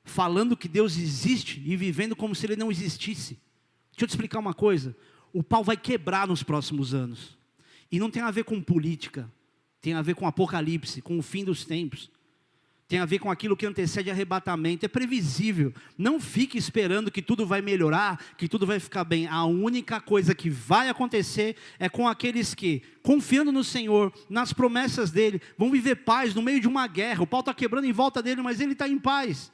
[0.04, 3.40] Falando que Deus existe e vivendo como se Ele não existisse.
[3.92, 4.94] Deixa eu te explicar uma coisa.
[5.32, 7.38] O pau vai quebrar nos próximos anos.
[7.90, 9.32] E não tem a ver com política.
[9.80, 12.10] Tem a ver com apocalipse, com o fim dos tempos
[12.88, 15.74] tem a ver com aquilo que antecede arrebatamento, é previsível.
[15.98, 19.26] Não fique esperando que tudo vai melhorar, que tudo vai ficar bem.
[19.26, 25.10] A única coisa que vai acontecer é com aqueles que, confiando no Senhor, nas promessas
[25.10, 27.24] dele, vão viver paz no meio de uma guerra.
[27.24, 29.50] O pau está quebrando em volta dele, mas ele está em paz.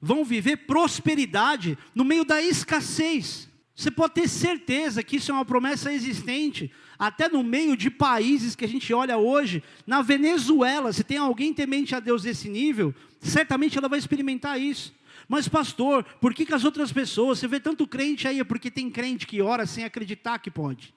[0.00, 3.48] Vão viver prosperidade no meio da escassez.
[3.74, 8.54] Você pode ter certeza que isso é uma promessa existente, até no meio de países
[8.54, 9.62] que a gente olha hoje.
[9.86, 14.94] Na Venezuela, se tem alguém temente a Deus desse nível, certamente ela vai experimentar isso.
[15.28, 18.70] Mas, pastor, por que, que as outras pessoas, você vê tanto crente aí, é porque
[18.70, 20.94] tem crente que ora sem acreditar que pode.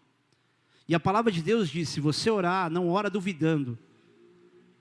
[0.87, 3.77] E a palavra de Deus diz: se você orar, não ora duvidando.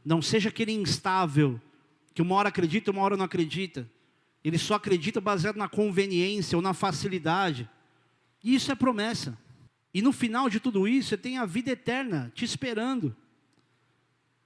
[0.05, 1.61] Não seja aquele instável,
[2.15, 3.89] que uma hora acredita, uma hora não acredita.
[4.45, 7.69] Ele só acredita baseado na conveniência ou na facilidade.
[8.43, 9.37] E isso é promessa.
[9.97, 13.17] E no final de tudo isso, você tem a vida eterna te esperando.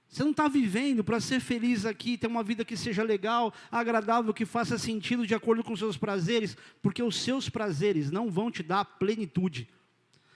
[0.07, 4.33] Você não está vivendo para ser feliz aqui, ter uma vida que seja legal, agradável,
[4.33, 8.49] que faça sentido de acordo com os seus prazeres, porque os seus prazeres não vão
[8.49, 9.67] te dar plenitude.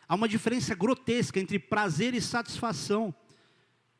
[0.06, 3.16] Há uma diferença grotesca entre prazer e satisfação.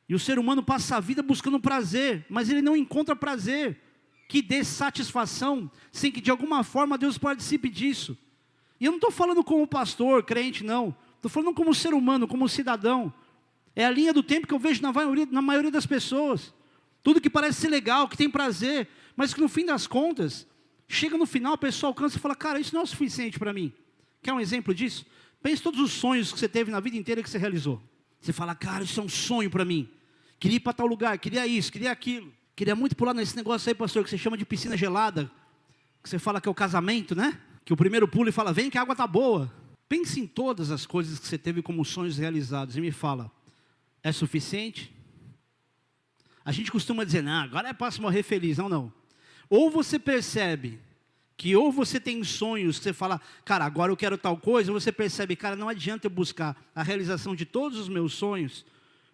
[0.10, 3.80] E o ser humano passa a vida buscando prazer, mas ele não encontra prazer
[4.28, 8.18] que dê satisfação, sem que de alguma forma Deus participe disso.
[8.82, 10.94] E eu não estou falando como pastor, crente, não.
[11.16, 13.14] Estou falando como ser humano, como cidadão.
[13.76, 16.54] É a linha do tempo que eu vejo na maioria, na maioria das pessoas.
[17.04, 20.48] Tudo que parece ser legal, que tem prazer, mas que no fim das contas,
[20.88, 23.52] chega no final, a pessoa alcança e fala: Cara, isso não é o suficiente para
[23.52, 23.74] mim.
[24.22, 25.06] Quer um exemplo disso?
[25.42, 27.82] Pense todos os sonhos que você teve na vida inteira que você realizou.
[28.20, 29.90] Você fala: Cara, isso é um sonho para mim.
[30.40, 32.34] Queria ir para tal lugar, queria isso, queria aquilo.
[32.56, 35.30] Queria muito pular nesse negócio aí, pastor, que você chama de piscina gelada.
[36.02, 37.40] Que você fala que é o casamento, né?
[37.66, 39.52] Que o primeiro pulo e fala: Vem que a água tá boa.
[39.88, 43.32] Pense em todas as coisas que você teve como sonhos realizados e me fala:
[44.04, 44.96] É suficiente?
[46.46, 48.60] A gente costuma dizer, não, agora é para morrer feliz.
[48.60, 48.94] Não, não.
[49.50, 50.80] Ou você percebe
[51.36, 54.92] que ou você tem sonhos você fala, cara, agora eu quero tal coisa, ou você
[54.92, 58.64] percebe, cara, não adianta eu buscar a realização de todos os meus sonhos,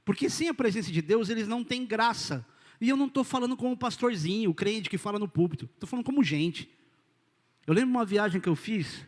[0.06, 2.46] porque sem a presença de Deus eles não têm graça.
[2.80, 6.06] E eu não estou falando como pastorzinho, o crente que fala no púlpito, estou falando
[6.06, 6.70] como gente.
[7.66, 9.06] Eu lembro uma viagem que eu fiz,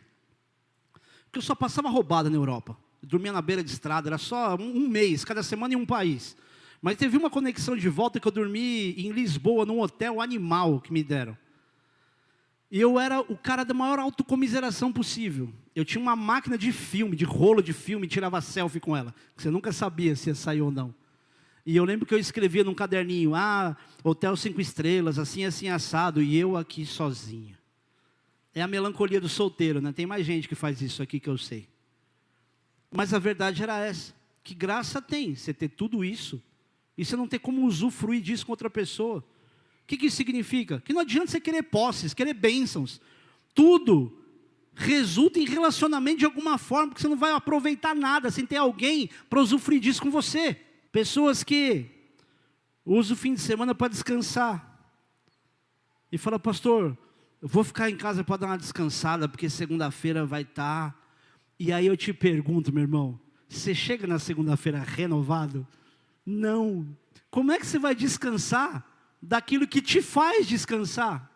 [1.34, 2.76] que eu só passava roubada na Europa.
[3.02, 5.84] Eu dormia na beira de estrada, era só um, um mês, cada semana em um
[5.84, 6.36] país.
[6.80, 10.92] Mas teve uma conexão de volta que eu dormi em Lisboa, num hotel animal que
[10.92, 11.36] me deram.
[12.70, 15.52] E eu era o cara da maior autocomiseração possível.
[15.74, 19.14] Eu tinha uma máquina de filme, de rolo de filme, tirava selfie com ela.
[19.36, 20.94] Você nunca sabia se ia sair ou não.
[21.66, 26.22] E eu lembro que eu escrevia num caderninho, ah, hotel cinco estrelas, assim, assim, assado,
[26.22, 27.56] e eu aqui sozinho.
[28.54, 29.92] É a melancolia do solteiro, né?
[29.92, 31.68] Tem mais gente que faz isso aqui que eu sei.
[32.90, 34.14] Mas a verdade era essa.
[34.44, 36.40] Que graça tem você ter tudo isso
[36.96, 39.18] e você não tem como usufruir disso com outra pessoa.
[39.82, 40.80] O que, que isso significa?
[40.80, 43.00] Que não adianta você querer posses, querer bênçãos.
[43.52, 44.16] Tudo
[44.74, 49.10] resulta em relacionamento de alguma forma, porque você não vai aproveitar nada sem ter alguém
[49.28, 50.54] para usufruir disso com você.
[50.92, 51.86] Pessoas que
[52.84, 54.72] usam o fim de semana para descansar.
[56.10, 56.96] E fala, pastor,
[57.44, 60.92] eu vou ficar em casa para dar uma descansada, porque segunda-feira vai estar.
[60.92, 60.98] Tá.
[61.58, 65.68] E aí eu te pergunto, meu irmão, você chega na segunda-feira renovado?
[66.24, 66.88] Não.
[67.30, 68.82] Como é que você vai descansar
[69.20, 71.30] daquilo que te faz descansar?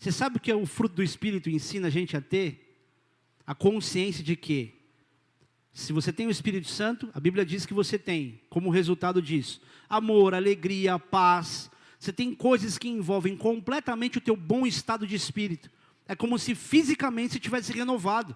[0.00, 2.76] Você sabe o que é o fruto do Espírito ensina a gente a ter?
[3.46, 4.74] A consciência de que,
[5.72, 9.62] se você tem o Espírito Santo, a Bíblia diz que você tem, como resultado disso,
[9.88, 11.70] amor, alegria, paz.
[12.02, 15.70] Você tem coisas que envolvem completamente o teu bom estado de espírito.
[16.08, 18.34] É como se fisicamente você tivesse renovado.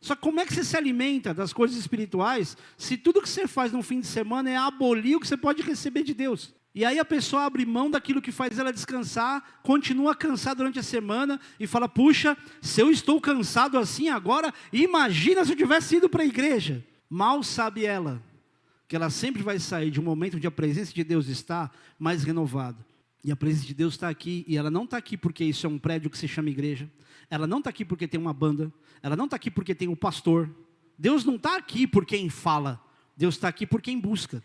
[0.00, 3.72] Só como é que você se alimenta das coisas espirituais se tudo que você faz
[3.72, 6.54] no fim de semana é abolir o que você pode receber de Deus?
[6.74, 10.82] E aí a pessoa abre mão daquilo que faz ela descansar, continua cansada durante a
[10.82, 16.08] semana e fala: puxa, se eu estou cansado assim agora, imagina se eu tivesse ido
[16.08, 16.82] para a igreja.
[17.10, 18.31] Mal sabe ela
[18.92, 22.24] que ela sempre vai sair de um momento onde a presença de Deus está mais
[22.24, 22.84] renovada.
[23.24, 25.70] E a presença de Deus está aqui, e ela não está aqui porque isso é
[25.70, 26.92] um prédio que se chama igreja,
[27.30, 28.70] ela não está aqui porque tem uma banda,
[29.02, 30.54] ela não está aqui porque tem um pastor.
[30.98, 32.78] Deus não está aqui por quem fala,
[33.16, 34.44] Deus está aqui por quem busca.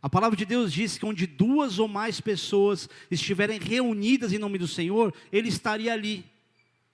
[0.00, 4.56] A palavra de Deus diz que onde duas ou mais pessoas estiverem reunidas em nome
[4.56, 6.24] do Senhor, Ele estaria ali.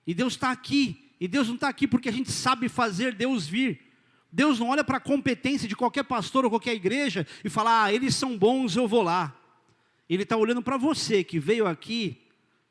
[0.07, 3.45] E Deus está aqui, e Deus não está aqui porque a gente sabe fazer Deus
[3.45, 3.90] vir.
[4.31, 7.93] Deus não olha para a competência de qualquer pastor ou qualquer igreja e fala, ah,
[7.93, 9.35] eles são bons, eu vou lá.
[10.09, 12.21] Ele está olhando para você que veio aqui,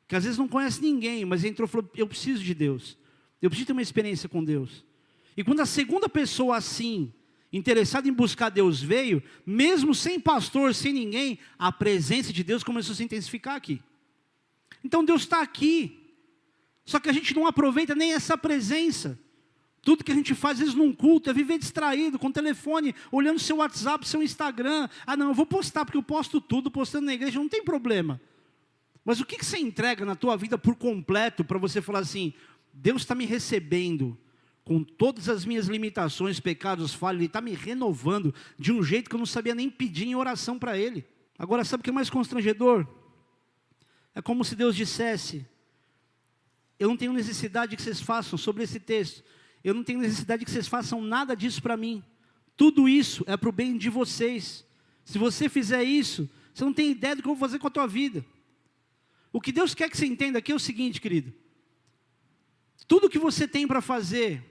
[0.07, 2.97] que às vezes não conhece ninguém, mas entrou e falou: Eu preciso de Deus,
[3.41, 4.85] eu preciso ter uma experiência com Deus.
[5.35, 7.11] E quando a segunda pessoa assim,
[7.51, 12.93] interessada em buscar Deus, veio, mesmo sem pastor, sem ninguém, a presença de Deus começou
[12.93, 13.81] a se intensificar aqui.
[14.83, 16.13] Então Deus está aqui,
[16.85, 19.19] só que a gente não aproveita nem essa presença.
[19.81, 22.93] Tudo que a gente faz, às vezes, num culto, é viver distraído, com o telefone,
[23.11, 24.87] olhando seu WhatsApp, seu Instagram.
[25.05, 28.21] Ah, não, eu vou postar, porque eu posto tudo, postando na igreja, não tem problema.
[29.03, 32.33] Mas o que, que você entrega na tua vida por completo, para você falar assim,
[32.71, 34.15] Deus está me recebendo,
[34.63, 39.15] com todas as minhas limitações, pecados, falhas, Ele está me renovando, de um jeito que
[39.15, 41.05] eu não sabia nem pedir em oração para Ele.
[41.37, 42.85] Agora, sabe o que é mais constrangedor?
[44.13, 45.45] É como se Deus dissesse,
[46.79, 49.23] eu não tenho necessidade que vocês façam sobre esse texto,
[49.63, 52.03] eu não tenho necessidade que vocês façam nada disso para mim.
[52.57, 54.65] Tudo isso é para o bem de vocês.
[55.05, 57.71] Se você fizer isso, você não tem ideia do que eu vou fazer com a
[57.71, 58.25] tua vida.
[59.31, 61.33] O que Deus quer que você entenda aqui é o seguinte, querido.
[62.87, 64.43] Tudo que você tem para fazer,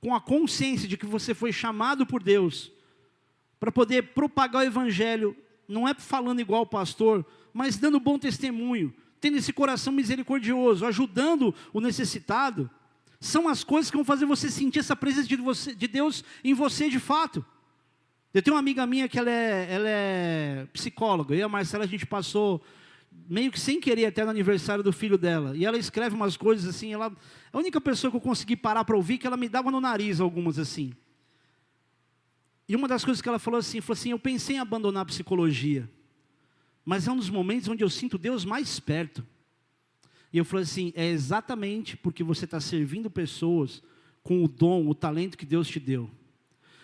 [0.00, 2.70] com a consciência de que você foi chamado por Deus,
[3.58, 5.36] para poder propagar o Evangelho,
[5.66, 11.54] não é falando igual o pastor, mas dando bom testemunho, tendo esse coração misericordioso, ajudando
[11.72, 12.70] o necessitado
[13.24, 16.52] são as coisas que vão fazer você sentir essa presença de, você, de Deus em
[16.52, 17.44] você de fato.
[18.34, 21.86] Eu tenho uma amiga minha que ela é, ela é psicóloga, e a Marcela a
[21.86, 22.62] gente passou
[23.28, 25.56] meio que sem querer até no aniversário do filho dela.
[25.56, 27.10] E ela escreve umas coisas assim, ela,
[27.52, 30.20] a única pessoa que eu consegui parar para ouvir que ela me dava no nariz
[30.20, 30.92] algumas assim.
[32.68, 35.06] E uma das coisas que ela falou assim, foi assim, eu pensei em abandonar a
[35.06, 35.88] psicologia,
[36.84, 39.24] mas é um dos momentos onde eu sinto Deus mais perto.
[40.34, 43.80] E eu falei assim, é exatamente porque você está servindo pessoas
[44.20, 46.10] com o dom, o talento que Deus te deu.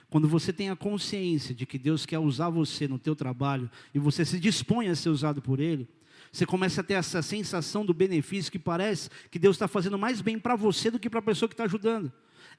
[0.08, 3.98] Quando você tem a consciência de que Deus quer usar você no teu trabalho e
[3.98, 5.88] você se dispõe a ser usado por Ele,
[6.30, 10.20] você começa a ter essa sensação do benefício que parece que Deus está fazendo mais
[10.20, 12.12] bem para você do que para a pessoa que está ajudando.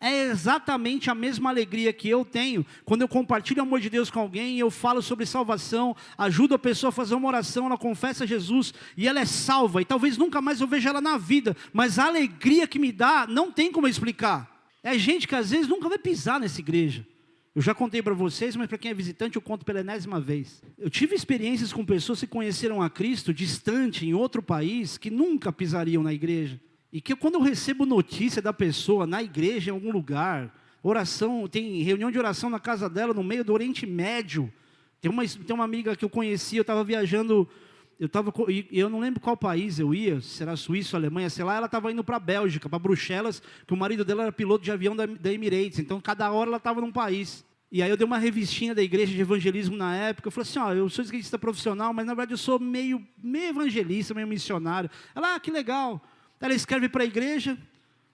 [0.03, 4.09] É exatamente a mesma alegria que eu tenho quando eu compartilho o amor de Deus
[4.09, 8.25] com alguém, eu falo sobre salvação, ajudo a pessoa a fazer uma oração, ela confessa
[8.25, 11.99] Jesus e ela é salva, e talvez nunca mais eu veja ela na vida, mas
[11.99, 14.49] a alegria que me dá não tem como explicar.
[14.81, 17.05] É gente que às vezes nunca vai pisar nessa igreja.
[17.53, 20.63] Eu já contei para vocês, mas para quem é visitante eu conto pela enésima vez.
[20.79, 25.51] Eu tive experiências com pessoas que conheceram a Cristo distante, em outro país, que nunca
[25.51, 26.59] pisariam na igreja.
[26.91, 31.81] E que quando eu recebo notícia da pessoa na igreja, em algum lugar, oração, tem
[31.83, 34.51] reunião de oração na casa dela, no meio do Oriente Médio.
[34.99, 37.47] Tem uma, tem uma amiga que eu conheci, eu estava viajando,
[37.99, 38.33] eu estava,
[38.71, 42.03] eu não lembro qual país eu ia, será Suíça, Alemanha, sei lá, ela estava indo
[42.03, 45.31] para a Bélgica, para Bruxelas, que o marido dela era piloto de avião da, da
[45.31, 47.45] Emirates, então cada hora ela estava num país.
[47.71, 50.27] E aí eu dei uma revistinha da igreja de evangelismo na época.
[50.27, 53.47] Eu falei assim, ó, eu sou esquerdista profissional, mas na verdade eu sou meio, meio
[53.47, 54.89] evangelista, meio missionário.
[55.15, 56.05] Ela, ah, que legal.
[56.41, 57.57] Ela escreve para a igreja.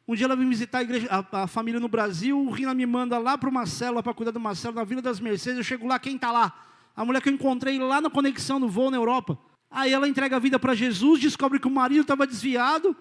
[0.07, 2.39] Um dia ela vem visitar a, igreja, a, a família no Brasil.
[2.39, 5.19] O Rina me manda lá para uma célula, para cuidar do Marcelo, na Vila das
[5.19, 5.57] Mercedes.
[5.57, 6.65] Eu chego lá, quem está lá?
[6.95, 9.39] A mulher que eu encontrei lá na conexão no voo na Europa.
[9.69, 12.95] Aí ela entrega a vida para Jesus, descobre que o marido estava desviado.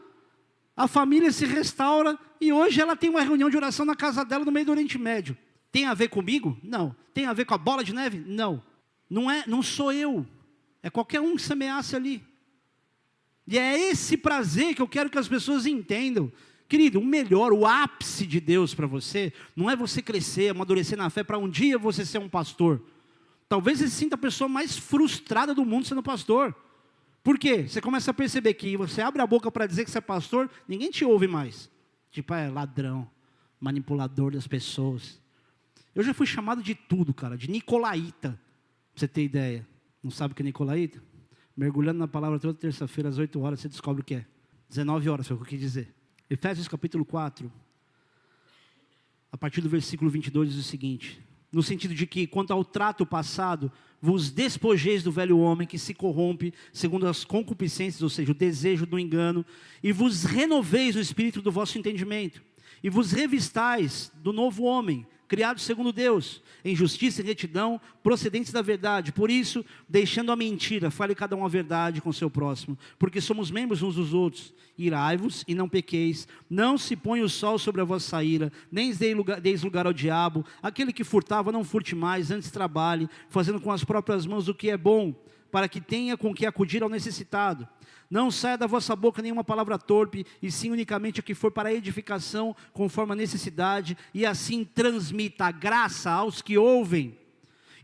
[0.77, 2.19] A família se restaura.
[2.41, 4.99] E hoje ela tem uma reunião de oração na casa dela no meio do Oriente
[4.99, 5.37] Médio.
[5.73, 6.59] Tem a ver comigo?
[6.63, 6.95] Não.
[7.15, 8.23] Tem a ver com a bola de neve?
[8.27, 8.63] Não.
[9.09, 10.27] Não é, não sou eu.
[10.83, 12.23] É qualquer um que semeasse ali.
[13.47, 16.33] E é esse prazer que eu quero que as pessoas entendam.
[16.69, 21.09] Querido, o melhor, o ápice de Deus para você, não é você crescer, amadurecer na
[21.09, 22.83] fé para um dia você ser um pastor.
[23.49, 26.55] Talvez você sinta a pessoa mais frustrada do mundo sendo pastor.
[27.23, 27.69] Por quê?
[27.69, 30.51] Você começa a perceber que você abre a boca para dizer que você é pastor,
[30.67, 31.71] ninguém te ouve mais.
[32.11, 33.09] Tipo, é ladrão,
[33.61, 35.21] manipulador das pessoas.
[35.95, 38.41] Eu já fui chamado de tudo, cara, de Nicolaíta, pra
[39.01, 39.67] você ter ideia.
[40.03, 41.01] Não sabe o que é Nicolaíta?
[41.57, 44.27] Mergulhando na palavra toda terça-feira, às 8 horas, você descobre o que é.
[44.69, 45.95] 19 horas, foi o que eu quis dizer.
[46.29, 47.51] Efésios capítulo 4,
[49.33, 51.21] a partir do versículo 22, diz o seguinte:
[51.53, 55.95] no sentido de que, quanto ao trato passado, vos despojeis do velho homem que se
[55.95, 59.45] corrompe segundo as concupiscências, ou seja, o desejo do engano,
[59.83, 62.43] e vos renoveis o espírito do vosso entendimento,
[62.83, 68.63] e vos revistais do novo homem criados segundo Deus, em justiça e retidão, procedentes da
[68.63, 69.13] verdade.
[69.13, 73.51] Por isso, deixando a mentira, fale cada um a verdade com seu próximo, porque somos
[73.51, 74.55] membros uns dos outros.
[74.79, 78.93] Irai-vos e não pequeis, não se põe o sol sobre a vossa ira, nem
[79.41, 80.45] deis lugar ao diabo.
[80.63, 84.69] Aquele que furtava, não furte mais, antes trabalhe, fazendo com as próprias mãos o que
[84.69, 85.15] é bom,
[85.57, 87.67] para que tenha com que acudir ao necessitado.
[88.11, 91.71] Não saia da vossa boca nenhuma palavra torpe, e sim unicamente a que for para
[91.71, 97.19] a edificação, conforme a necessidade, e assim transmita a graça aos que ouvem.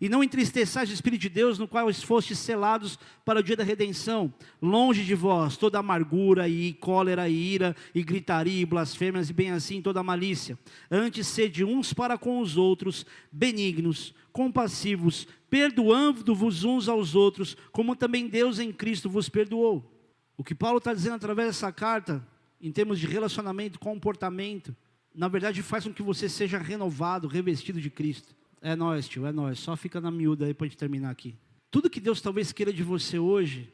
[0.03, 3.63] E não entristeçais o Espírito de Deus, no qual fostes selados para o dia da
[3.63, 4.35] redenção.
[4.61, 9.53] Longe de vós toda amargura e cólera e ira e gritaria e blasfêmias e bem
[9.53, 10.59] assim toda malícia.
[10.91, 18.27] Antes sede uns para com os outros benignos, compassivos, perdoando-vos uns aos outros, como também
[18.27, 19.89] Deus em Cristo vos perdoou.
[20.37, 22.27] O que Paulo está dizendo através dessa carta,
[22.61, 24.75] em termos de relacionamento, comportamento,
[25.15, 28.42] na verdade faz com que você seja renovado, revestido de Cristo.
[28.63, 29.59] É nós, tio, é nós.
[29.59, 31.35] Só fica na miúda aí para gente terminar aqui.
[31.69, 33.69] Tudo que Deus talvez queira de você hoje,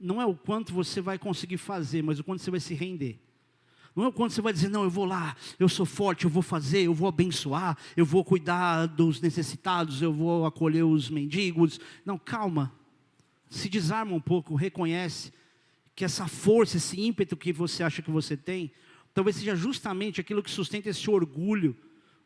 [0.00, 3.20] não é o quanto você vai conseguir fazer, mas o quanto você vai se render.
[3.94, 6.30] Não é o quanto você vai dizer, não, eu vou lá, eu sou forte, eu
[6.30, 11.78] vou fazer, eu vou abençoar, eu vou cuidar dos necessitados, eu vou acolher os mendigos.
[12.02, 12.72] Não, calma.
[13.50, 15.30] Se desarma um pouco, reconhece
[15.94, 18.72] que essa força, esse ímpeto que você acha que você tem,
[19.12, 21.76] talvez seja justamente aquilo que sustenta esse orgulho,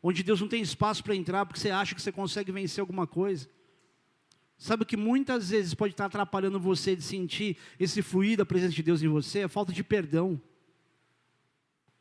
[0.07, 3.05] onde Deus não tem espaço para entrar porque você acha que você consegue vencer alguma
[3.05, 3.49] coisa.
[4.57, 8.73] Sabe o que muitas vezes pode estar atrapalhando você de sentir esse fluir da presença
[8.73, 9.39] de Deus em você?
[9.39, 10.41] É a falta de perdão.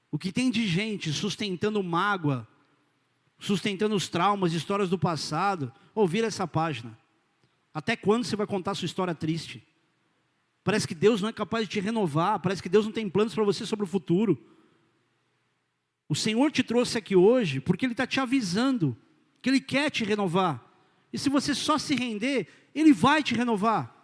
[0.08, 2.46] O que tem de gente sustentando mágoa,
[3.40, 6.96] sustentando os traumas, histórias do passado, ouvir essa página.
[7.74, 9.66] Até quando você vai contar sua história triste?
[10.62, 13.34] Parece que Deus não é capaz de te renovar, parece que Deus não tem planos
[13.34, 14.38] para você sobre o futuro.
[16.08, 18.96] O Senhor te trouxe aqui hoje porque Ele está te avisando
[19.42, 20.62] que Ele quer te renovar.
[21.12, 23.94] E se você só se render, Ele vai te renovar.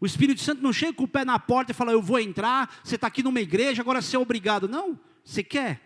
[0.00, 2.80] O Espírito Santo não chega com o pé na porta e fala: Eu vou entrar,
[2.82, 4.68] você está aqui numa igreja, agora você é obrigado.
[4.68, 5.80] Não, você quer.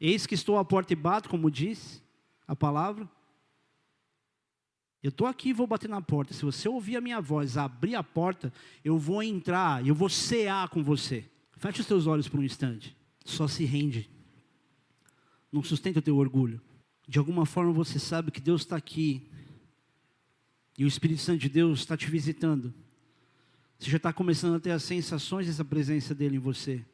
[0.00, 2.02] Eis que estou à porta e bato, como diz
[2.46, 3.08] a palavra.
[5.02, 6.34] Eu estou aqui e vou bater na porta.
[6.34, 8.52] Se você ouvir a minha voz, abrir a porta,
[8.84, 11.24] eu vou entrar, eu vou cear com você.
[11.56, 12.96] Feche os teus olhos por um instante.
[13.24, 14.10] Só se rende.
[15.50, 16.60] Não sustenta o teu orgulho.
[17.06, 19.28] De alguma forma você sabe que Deus está aqui.
[20.76, 22.72] E o Espírito Santo de Deus está te visitando.
[23.78, 26.84] Você já está começando a ter as sensações dessa presença dele em você.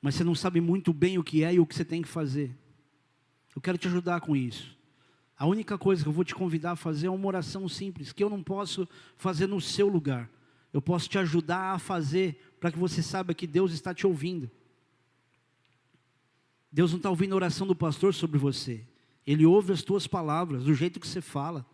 [0.00, 2.08] Mas você não sabe muito bem o que é e o que você tem que
[2.08, 2.56] fazer.
[3.54, 4.76] Eu quero te ajudar com isso.
[5.38, 8.22] A única coisa que eu vou te convidar a fazer é uma oração simples, que
[8.22, 10.28] eu não posso fazer no seu lugar.
[10.72, 14.50] Eu posso te ajudar a fazer para que você saiba que Deus está te ouvindo.
[16.72, 18.82] Deus não está ouvindo a oração do pastor sobre você.
[19.26, 21.66] Ele ouve as tuas palavras, do jeito que você fala.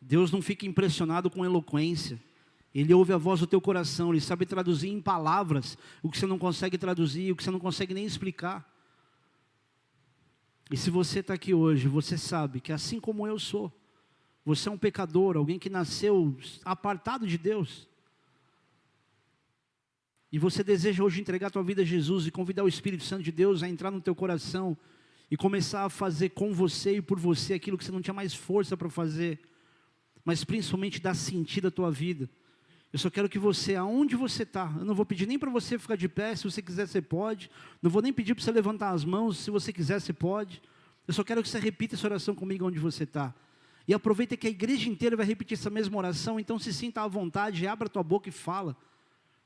[0.00, 2.20] Deus não fica impressionado com eloquência.
[2.74, 6.26] Ele ouve a voz do teu coração, ele sabe traduzir em palavras o que você
[6.26, 8.68] não consegue traduzir, o que você não consegue nem explicar.
[10.70, 13.72] E se você está aqui hoje, você sabe que assim como eu sou,
[14.44, 17.88] você é um pecador, alguém que nasceu apartado de Deus.
[20.32, 23.22] E você deseja hoje entregar a tua vida a Jesus e convidar o Espírito Santo
[23.22, 24.76] de Deus a entrar no teu coração
[25.30, 28.34] e começar a fazer com você e por você aquilo que você não tinha mais
[28.34, 29.40] força para fazer,
[30.24, 32.28] mas principalmente dar sentido à tua vida.
[32.92, 35.78] Eu só quero que você, aonde você está, eu não vou pedir nem para você
[35.78, 37.48] ficar de pé, se você quiser, você pode.
[37.80, 40.60] Não vou nem pedir para você levantar as mãos, se você quiser, você pode.
[41.06, 43.32] Eu só quero que você repita essa oração comigo onde você está.
[43.86, 47.08] E aproveita que a igreja inteira vai repetir essa mesma oração, então se sinta à
[47.08, 48.76] vontade, abra tua boca e fala.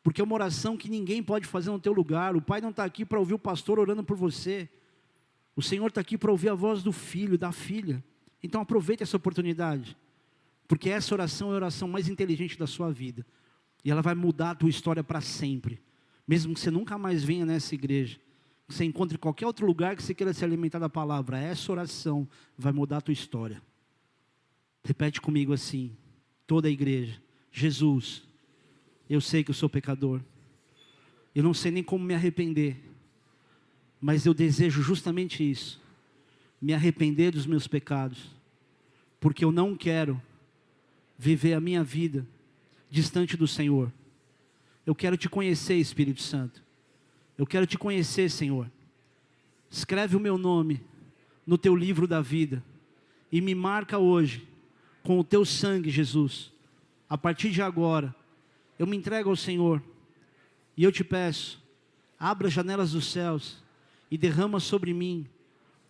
[0.04, 2.36] Porque é uma oração que ninguém pode fazer no teu lugar.
[2.36, 4.68] O pai não está aqui para ouvir o pastor orando por você.
[5.56, 8.04] O Senhor está aqui para ouvir a voz do filho, da filha.
[8.42, 9.96] Então aproveite essa oportunidade.
[10.68, 13.24] Porque essa oração é a oração mais inteligente da sua vida.
[13.82, 15.80] E ela vai mudar a tua história para sempre.
[16.28, 18.20] Mesmo que você nunca mais venha nessa igreja.
[18.68, 21.38] Que você encontre qualquer outro lugar que você queira se alimentar da palavra.
[21.38, 22.28] Essa oração
[22.58, 23.62] vai mudar a tua história.
[24.84, 25.96] Repete comigo assim.
[26.46, 27.22] Toda a igreja.
[27.50, 28.22] Jesus,
[29.08, 30.20] eu sei que eu sou pecador.
[31.34, 32.76] Eu não sei nem como me arrepender.
[34.00, 35.80] Mas eu desejo justamente isso.
[36.60, 38.30] Me arrepender dos meus pecados.
[39.20, 40.20] Porque eu não quero
[41.18, 42.26] viver a minha vida
[42.90, 43.92] distante do Senhor.
[44.86, 46.62] Eu quero te conhecer, Espírito Santo.
[47.36, 48.70] Eu quero te conhecer, Senhor.
[49.70, 50.80] Escreve o meu nome
[51.46, 52.62] no teu livro da vida
[53.30, 54.46] e me marca hoje
[55.02, 56.52] com o teu sangue, Jesus.
[57.08, 58.14] A partir de agora,
[58.78, 59.82] eu me entrego ao Senhor
[60.76, 61.62] e eu te peço,
[62.18, 63.62] abra as janelas dos céus
[64.10, 65.26] e derrama sobre mim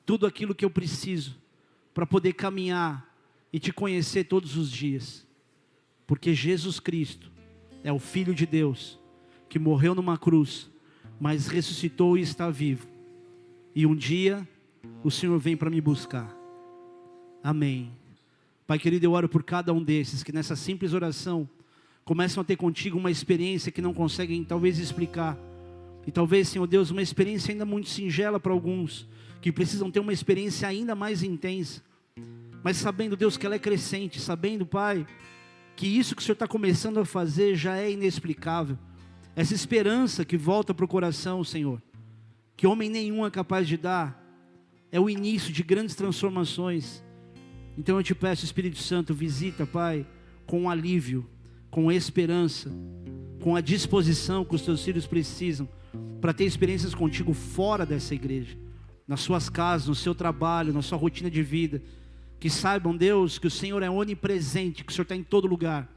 [0.05, 1.37] tudo aquilo que eu preciso
[1.95, 3.15] para poder caminhar
[3.53, 5.27] e te conhecer todos os dias.
[6.07, 7.31] Porque Jesus Cristo
[7.83, 8.99] é o Filho de Deus,
[9.49, 10.71] que morreu numa cruz,
[11.21, 12.89] mas ressuscitou e está vivo.
[13.75, 14.47] E um dia
[15.03, 16.35] o Senhor vem para me buscar.
[17.43, 17.93] Amém.
[18.67, 21.49] Pai querido, eu oro por cada um desses que nessa simples oração
[22.05, 25.39] começam a ter contigo uma experiência que não conseguem talvez explicar.
[26.07, 29.09] E talvez, Senhor Deus, uma experiência ainda muito singela para alguns,
[29.41, 31.83] que precisam ter uma experiência ainda mais intensa.
[32.63, 35.07] Mas sabendo, Deus, que ela é crescente, sabendo, Pai,
[35.77, 38.79] que isso que o Senhor está começando a fazer já é inexplicável.
[39.35, 41.83] Essa esperança que volta para o coração, Senhor,
[42.57, 44.23] que homem nenhum é capaz de dar,
[44.93, 47.03] é o início de grandes transformações.
[47.77, 50.07] Então eu te peço, Espírito Santo, visita, Pai,
[50.47, 51.29] com alívio,
[51.75, 52.71] com esperança,
[53.43, 55.69] com a disposição que os teus filhos precisam
[56.21, 58.57] para ter experiências contigo fora dessa igreja,
[59.09, 61.83] nas suas casas, no seu trabalho, na sua rotina de vida
[62.39, 65.91] que saibam, Deus, que o Senhor é onipresente, que o Senhor está em todo lugar,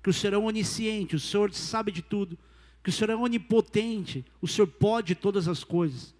[0.00, 2.38] que o Senhor é onisciente, o Senhor sabe de tudo,
[2.80, 6.14] que o Senhor é onipotente, o Senhor pode todas as coisas,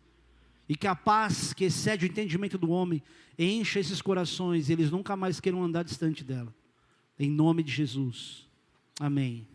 [0.69, 3.01] e que a paz que excede o entendimento do homem
[3.39, 6.53] encha esses corações e eles nunca mais queiram andar distante dela.
[7.17, 8.53] Em nome de Jesus.
[9.01, 9.49] Amém.